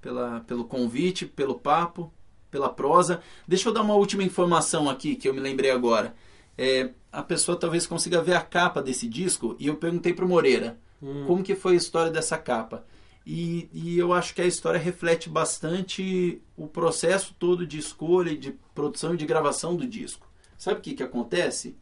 pela, 0.01 0.41
pelo 0.41 0.65
convite, 0.65 1.27
pelo 1.27 1.55
papo, 1.55 2.13
pela 2.51 2.69
prosa. 2.69 3.21
Deixa 3.47 3.69
eu 3.69 3.73
dar 3.73 3.83
uma 3.83 3.95
última 3.95 4.23
informação 4.23 4.91
aqui 4.91 5.15
que 5.15 5.29
eu 5.29 5.35
me 5.35 5.41
lembrei 5.41 5.71
agora. 5.71 6.15
É, 6.57 6.91
a 7.11 7.23
pessoa 7.23 7.59
talvez 7.59 7.87
consiga 7.87 8.23
ver 8.23 8.35
a 8.35 8.41
capa 8.41 8.83
desse 8.83 9.09
disco 9.09 9.57
e 9.59 9.69
eu 9.69 9.77
perguntei 9.77 10.13
pro 10.13 10.29
Moreira 10.29 10.79
hum. 11.03 11.25
como 11.27 11.43
que 11.43 11.55
foi 11.55 11.75
a 11.75 11.77
história 11.77 12.11
dessa 12.11 12.37
capa. 12.37 12.85
E, 13.25 13.69
e, 13.73 13.99
eu 13.99 14.13
acho 14.13 14.35
que 14.35 14.43
a 14.43 14.47
história 14.47 14.81
reflete 14.81 15.29
bastante 15.29 16.43
o 16.57 16.67
processo 16.67 17.35
todo 17.39 17.67
de 17.67 17.79
escolha, 17.79 18.37
de 18.37 18.53
produção 18.75 19.15
e 19.15 19.17
de 19.17 19.25
gravação 19.25 19.77
do 19.77 19.87
disco. 19.87 20.29
Sabe 20.59 20.79
o 20.79 20.83
que, 20.83 20.95
que 20.95 21.03
acontece? 21.03 21.77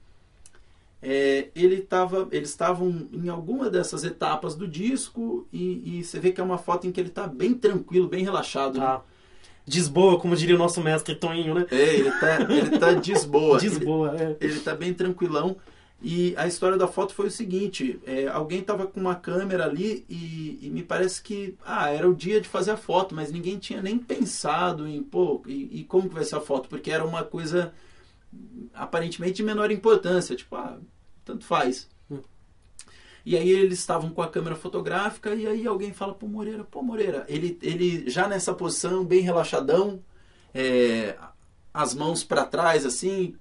É, 1.03 1.49
ele 1.55 1.81
tava, 1.81 2.29
eles 2.31 2.51
estavam 2.51 3.09
em 3.11 3.31
alguma 3.31 3.71
dessas 3.71 4.05
etapas 4.05 4.55
do 4.55 4.69
disco 4.69 5.47
e, 5.51 5.99
e, 5.99 6.05
você 6.05 6.21
vê 6.21 6.31
que 6.31 6.43
é 6.43 6.45
uma 6.45 6.59
foto 6.59 6.87
em 6.87 6.93
que 6.93 7.01
ele 7.01 7.09
está 7.09 7.27
bem 7.27 7.55
tranquilo, 7.55 8.07
bem 8.07 8.23
relaxado. 8.23 8.79
Né? 8.79 8.85
Ah. 8.85 9.01
Desboa, 9.67 10.19
como 10.19 10.37
diria 10.37 10.57
o 10.57 10.59
nosso 10.59 10.81
mestre 10.83 11.15
Toninho, 11.15 11.55
né? 11.55 11.67
É, 11.71 11.95
ele 11.95 12.11
tá, 12.11 12.41
ele 12.51 12.79
tá 12.79 12.93
desboa. 12.93 13.57
desboa, 13.61 14.15
ele, 14.15 14.23
é. 14.25 14.37
Ele 14.41 14.61
tá 14.61 14.75
bem 14.75 14.93
tranquilão. 14.93 15.57
E 16.03 16.35
a 16.37 16.47
história 16.47 16.79
da 16.79 16.89
foto 16.89 17.13
foi 17.13 17.27
o 17.27 17.31
seguinte: 17.31 18.01
é, 18.07 18.27
alguém 18.27 18.61
estava 18.61 18.87
com 18.87 18.99
uma 18.99 19.15
câmera 19.15 19.67
ali 19.67 20.05
e, 20.09 20.59
e, 20.63 20.71
me 20.71 20.83
parece 20.83 21.23
que 21.23 21.57
ah, 21.65 21.91
era 21.91 22.09
o 22.09 22.15
dia 22.15 22.41
de 22.41 22.49
fazer 22.49 22.71
a 22.71 22.77
foto, 22.77 23.15
mas 23.15 23.31
ninguém 23.31 23.59
tinha 23.59 23.83
nem 23.83 23.99
pensado 23.99 24.89
em 24.89 25.03
pô, 25.03 25.43
e, 25.47 25.81
e, 25.81 25.85
como 25.85 26.09
que 26.09 26.15
vai 26.15 26.25
ser 26.25 26.37
a 26.37 26.41
foto, 26.41 26.69
porque 26.69 26.91
era 26.91 27.05
uma 27.05 27.23
coisa 27.23 27.75
aparentemente 28.73 29.35
de 29.35 29.43
menor 29.43 29.71
importância, 29.71 30.35
tipo, 30.35 30.57
ah, 30.57 30.79
tanto 31.23 31.45
faz. 31.45 31.87
Hum. 32.11 32.21
E 33.27 33.37
aí 33.37 33.51
eles 33.51 33.79
estavam 33.79 34.11
com 34.11 34.23
a 34.23 34.29
câmera 34.29 34.57
fotográfica 34.57 35.35
e 35.35 35.47
aí 35.47 35.67
alguém 35.67 35.93
fala 35.93 36.15
pro 36.15 36.27
Moreira, 36.27 36.65
pô 36.65 36.83
Moreira, 36.83 37.27
ele, 37.29 37.59
ele 37.61 38.09
já 38.09 38.27
nessa 38.27 38.55
posição, 38.55 39.05
bem 39.05 39.21
relaxadão, 39.21 40.03
é, 40.55 41.15
as 41.75 41.95
mãos 41.95 42.25
para 42.25 42.47
trás 42.47 42.87
assim, 42.87 43.37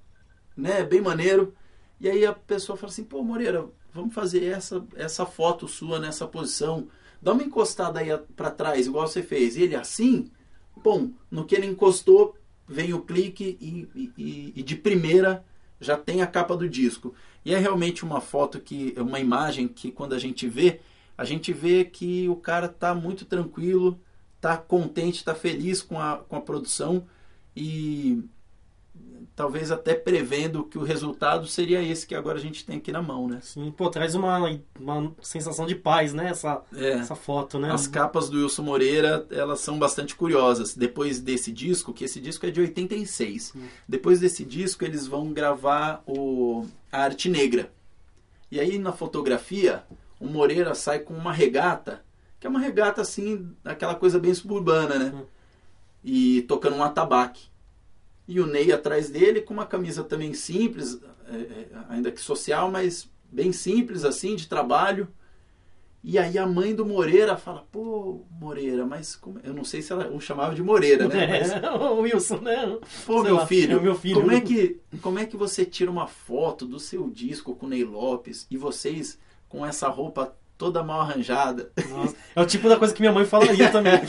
né, 0.57 0.83
bem 0.83 0.99
maneiro. 0.99 1.53
E 1.99 2.09
aí 2.09 2.25
a 2.25 2.33
pessoa 2.33 2.77
fala 2.77 2.91
assim, 2.91 3.03
pô 3.03 3.23
Moreira, 3.23 3.67
vamos 3.93 4.13
fazer 4.13 4.45
essa, 4.45 4.85
essa 4.95 5.25
foto 5.25 5.67
sua 5.67 5.99
nessa 5.99 6.27
posição. 6.27 6.87
Dá 7.21 7.33
uma 7.33 7.43
encostada 7.43 7.99
aí 7.99 8.17
para 8.35 8.49
trás, 8.51 8.87
igual 8.87 9.07
você 9.07 9.21
fez. 9.21 9.57
E 9.57 9.63
ele 9.63 9.75
assim, 9.75 10.31
bom, 10.75 11.11
no 11.29 11.45
que 11.45 11.55
ele 11.55 11.67
encostou, 11.67 12.35
vem 12.67 12.93
o 12.93 13.01
clique 13.01 13.57
e, 13.59 14.11
e, 14.17 14.53
e 14.55 14.63
de 14.63 14.75
primeira 14.75 15.45
já 15.81 15.97
tem 15.97 16.21
a 16.21 16.27
capa 16.27 16.55
do 16.55 16.69
disco. 16.69 17.13
E 17.43 17.53
é 17.53 17.57
realmente 17.57 18.03
uma 18.03 18.21
foto 18.21 18.59
que, 18.59 18.93
uma 18.97 19.19
imagem 19.19 19.67
que 19.67 19.91
quando 19.91 20.13
a 20.13 20.19
gente 20.19 20.47
vê, 20.47 20.81
a 21.17 21.23
gente 21.23 21.51
vê 21.53 21.85
que 21.85 22.27
o 22.29 22.35
cara 22.35 22.67
tá 22.67 22.93
muito 22.93 23.25
tranquilo, 23.25 23.99
tá 24.39 24.57
contente, 24.57 25.23
tá 25.23 25.33
feliz 25.33 25.81
com 25.81 25.99
a, 25.99 26.17
com 26.17 26.35
a 26.35 26.41
produção 26.41 27.05
e 27.55 28.23
talvez 29.39 29.71
até 29.71 29.95
prevendo 29.95 30.65
que 30.65 30.77
o 30.77 30.83
resultado 30.83 31.47
seria 31.47 31.81
esse 31.81 32.05
que 32.05 32.13
agora 32.13 32.37
a 32.37 32.41
gente 32.41 32.65
tem 32.65 32.75
aqui 32.75 32.91
na 32.91 33.01
mão, 33.01 33.25
né? 33.25 33.39
Sim, 33.41 33.71
pô, 33.71 33.89
traz 33.89 34.13
uma, 34.13 34.59
uma 34.77 35.13
sensação 35.21 35.65
de 35.65 35.75
paz, 35.75 36.11
né? 36.11 36.27
Essa, 36.27 36.61
é, 36.75 36.89
essa 36.89 37.15
foto, 37.15 37.57
né? 37.57 37.71
As 37.71 37.87
capas 37.87 38.29
do 38.29 38.37
Wilson 38.43 38.63
Moreira, 38.63 39.25
elas 39.31 39.61
são 39.61 39.79
bastante 39.79 40.13
curiosas. 40.13 40.75
Depois 40.75 41.21
desse 41.21 41.53
disco, 41.53 41.93
que 41.93 42.03
esse 42.03 42.19
disco 42.19 42.45
é 42.45 42.51
de 42.51 42.59
86, 42.59 43.53
hum. 43.55 43.61
depois 43.87 44.19
desse 44.19 44.43
disco 44.43 44.83
eles 44.83 45.07
vão 45.07 45.31
gravar 45.31 46.03
o, 46.05 46.65
a 46.91 47.03
Arte 47.03 47.29
Negra. 47.29 47.71
E 48.51 48.59
aí 48.59 48.77
na 48.77 48.91
fotografia, 48.91 49.83
o 50.19 50.27
Moreira 50.27 50.75
sai 50.75 50.99
com 50.99 51.13
uma 51.13 51.31
regata, 51.31 52.03
que 52.41 52.45
é 52.45 52.49
uma 52.49 52.59
regata 52.59 53.01
assim, 53.01 53.49
aquela 53.63 53.95
coisa 53.95 54.19
bem 54.19 54.33
suburbana, 54.33 54.99
né? 54.99 55.13
Hum. 55.15 55.23
E 56.03 56.41
tocando 56.41 56.75
um 56.75 56.83
atabaque 56.83 57.47
e 58.29 58.39
o 58.39 58.45
Ney 58.45 58.71
atrás 58.71 59.09
dele 59.09 59.41
com 59.41 59.55
uma 59.55 59.65
camisa 59.65 60.03
também 60.03 60.35
simples, 60.35 61.01
é, 61.27 61.35
é, 61.35 61.67
ainda 61.89 62.11
que 62.11 62.21
social, 62.21 62.69
mas 62.69 63.09
bem 63.23 63.51
simples 63.51 64.05
assim, 64.05 64.35
de 64.35 64.47
trabalho. 64.47 65.07
E 66.03 66.19
aí 66.19 66.37
a 66.37 66.45
mãe 66.45 66.75
do 66.75 66.85
Moreira 66.85 67.35
fala, 67.35 67.65
pô, 67.71 68.23
Moreira, 68.39 68.85
mas 68.85 69.15
como... 69.15 69.39
eu 69.43 69.51
não 69.51 69.63
sei 69.63 69.81
se 69.81 69.91
ela 69.91 70.11
o 70.11 70.21
chamava 70.21 70.53
de 70.53 70.61
Moreira, 70.61 71.07
né? 71.07 71.25
Mas, 71.41 71.51
É, 71.51 71.71
o 71.73 72.01
Wilson, 72.01 72.37
né? 72.37 72.77
pô, 73.03 73.23
meu 73.23 73.37
lá, 73.37 73.47
filho, 73.47 73.79
é 73.79 73.81
meu 73.81 73.95
filho. 73.95 74.21
Como, 74.21 74.31
é 74.31 74.39
que, 74.39 74.79
como 75.01 75.17
é 75.17 75.25
que 75.25 75.35
você 75.35 75.65
tira 75.65 75.89
uma 75.89 76.05
foto 76.05 76.67
do 76.67 76.79
seu 76.79 77.09
disco 77.09 77.55
com 77.55 77.65
o 77.65 77.69
Ney 77.69 77.83
Lopes 77.83 78.45
e 78.51 78.57
vocês 78.57 79.19
com 79.49 79.65
essa 79.65 79.89
roupa 79.89 80.37
toda 80.59 80.83
mal 80.83 80.99
arranjada? 80.99 81.71
Nossa, 81.89 82.15
é 82.35 82.41
o 82.41 82.45
tipo 82.45 82.67
da 82.67 82.77
coisa 82.77 82.93
que 82.93 82.99
minha 83.01 83.13
mãe 83.13 83.25
falaria 83.25 83.71
também. 83.71 83.93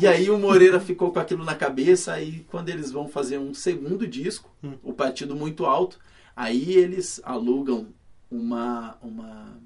E 0.00 0.06
aí 0.06 0.30
o 0.30 0.38
Moreira 0.38 0.80
ficou 0.80 1.12
com 1.12 1.18
aquilo 1.18 1.44
na 1.44 1.54
cabeça 1.54 2.18
e 2.20 2.40
quando 2.50 2.70
eles 2.70 2.90
vão 2.90 3.06
fazer 3.06 3.38
um 3.38 3.52
segundo 3.54 4.06
disco, 4.06 4.50
Hum. 4.64 4.72
o 4.82 4.92
partido 4.92 5.36
muito 5.36 5.66
alto, 5.66 5.98
aí 6.34 6.72
eles 6.72 7.20
alugam 7.22 7.88
uma 8.30 8.96
uma 9.02 9.58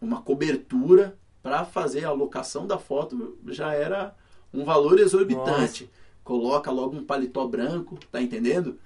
uma 0.00 0.20
cobertura 0.20 1.16
para 1.42 1.64
fazer 1.64 2.04
a 2.04 2.12
locação 2.12 2.66
da 2.66 2.78
foto, 2.78 3.38
já 3.48 3.72
era 3.72 4.14
um 4.52 4.64
valor 4.64 4.98
exorbitante. 5.00 5.90
Coloca 6.22 6.70
logo 6.70 6.96
um 6.96 7.04
paletó 7.04 7.46
branco, 7.48 7.98
tá 8.10 8.20
entendendo? 8.20 8.78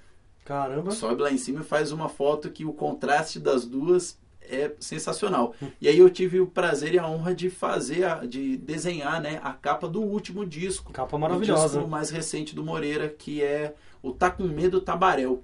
Caramba. 0.45 0.93
Sobe 0.93 1.23
lá 1.23 1.33
em 1.33 1.39
cima 1.39 1.61
e 1.61 1.65
faz 1.65 1.91
uma 1.91 2.09
foto 2.09 2.51
que 2.51 2.65
o 2.65 2.73
contraste 2.73 3.41
das 3.41 3.67
duas 3.67 4.19
é 4.49 4.73
sensacional. 4.81 5.55
E 5.81 5.89
aí 5.89 5.99
eu 5.99 6.09
tive 6.11 6.41
o 6.41 6.47
prazer 6.47 6.95
e 6.95 6.99
a 6.99 7.09
honra 7.09 7.35
de 7.35 7.51
fazer, 7.51 8.05
a- 8.05 8.25
de 8.27 8.57
desenhar 8.57 9.21
né, 9.21 9.41
a 9.43 9.53
capa 9.53 9.89
do 9.89 10.01
último 10.03 10.45
disco. 10.47 10.93
Capa 10.93 11.17
O 11.17 11.21
maravilhosa. 11.21 11.79
disco 11.79 11.89
mais 11.91 12.11
recente 12.11 12.55
do 12.55 12.65
Moreira, 12.65 13.09
que 13.09 13.43
é 13.43 13.75
o 14.03 14.13
Tá 14.13 14.31
Com 14.31 14.45
Medo 14.45 14.81
Tabarel. 14.81 15.43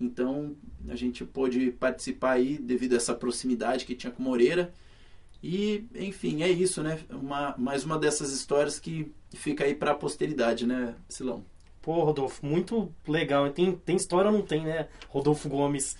Então 0.00 0.54
a 0.88 0.94
gente 0.94 1.24
pôde 1.24 1.70
participar 1.72 2.32
aí 2.32 2.56
devido 2.58 2.92
a 2.92 2.96
essa 2.96 3.14
proximidade 3.14 3.84
que 3.84 3.94
tinha 3.94 4.10
com 4.12 4.22
o 4.22 4.24
Moreira. 4.26 4.72
E, 5.42 5.84
enfim, 5.94 6.42
é 6.42 6.48
isso, 6.48 6.82
né? 6.82 6.98
Uma, 7.10 7.54
mais 7.56 7.84
uma 7.84 7.98
dessas 7.98 8.32
histórias 8.32 8.80
que 8.80 9.12
fica 9.34 9.64
aí 9.64 9.74
pra 9.74 9.94
posteridade, 9.94 10.66
né, 10.66 10.94
Silão? 11.08 11.44
Pô, 11.80 12.02
Rodolfo, 12.04 12.44
muito 12.44 12.92
legal. 13.06 13.48
Tem, 13.50 13.72
tem 13.72 13.94
história 13.96 14.30
ou 14.30 14.36
não 14.36 14.44
tem, 14.44 14.64
né? 14.64 14.88
Rodolfo 15.08 15.48
Gomes. 15.48 15.96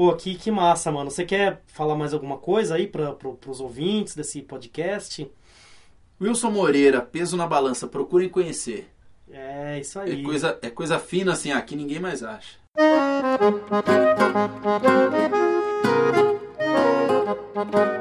Pô, 0.00 0.16
que, 0.16 0.34
que 0.34 0.50
massa, 0.50 0.90
mano. 0.90 1.10
Você 1.10 1.26
quer 1.26 1.60
falar 1.66 1.94
mais 1.94 2.14
alguma 2.14 2.38
coisa 2.38 2.74
aí 2.74 2.86
para 2.86 3.12
pro, 3.12 3.38
os 3.46 3.60
ouvintes 3.60 4.14
desse 4.14 4.40
podcast? 4.40 5.30
Wilson 6.18 6.50
Moreira, 6.50 7.02
peso 7.02 7.36
na 7.36 7.46
balança, 7.46 7.86
procurem 7.86 8.30
conhecer. 8.30 8.88
É, 9.30 9.78
isso 9.78 9.98
é 9.98 10.04
aí. 10.04 10.22
É 10.22 10.24
coisa, 10.24 10.58
é 10.62 10.70
coisa 10.70 10.98
fina 10.98 11.34
assim, 11.34 11.52
aqui 11.52 11.76
ninguém 11.76 12.00
mais 12.00 12.22
acha. 12.22 12.56
Música 17.54 17.99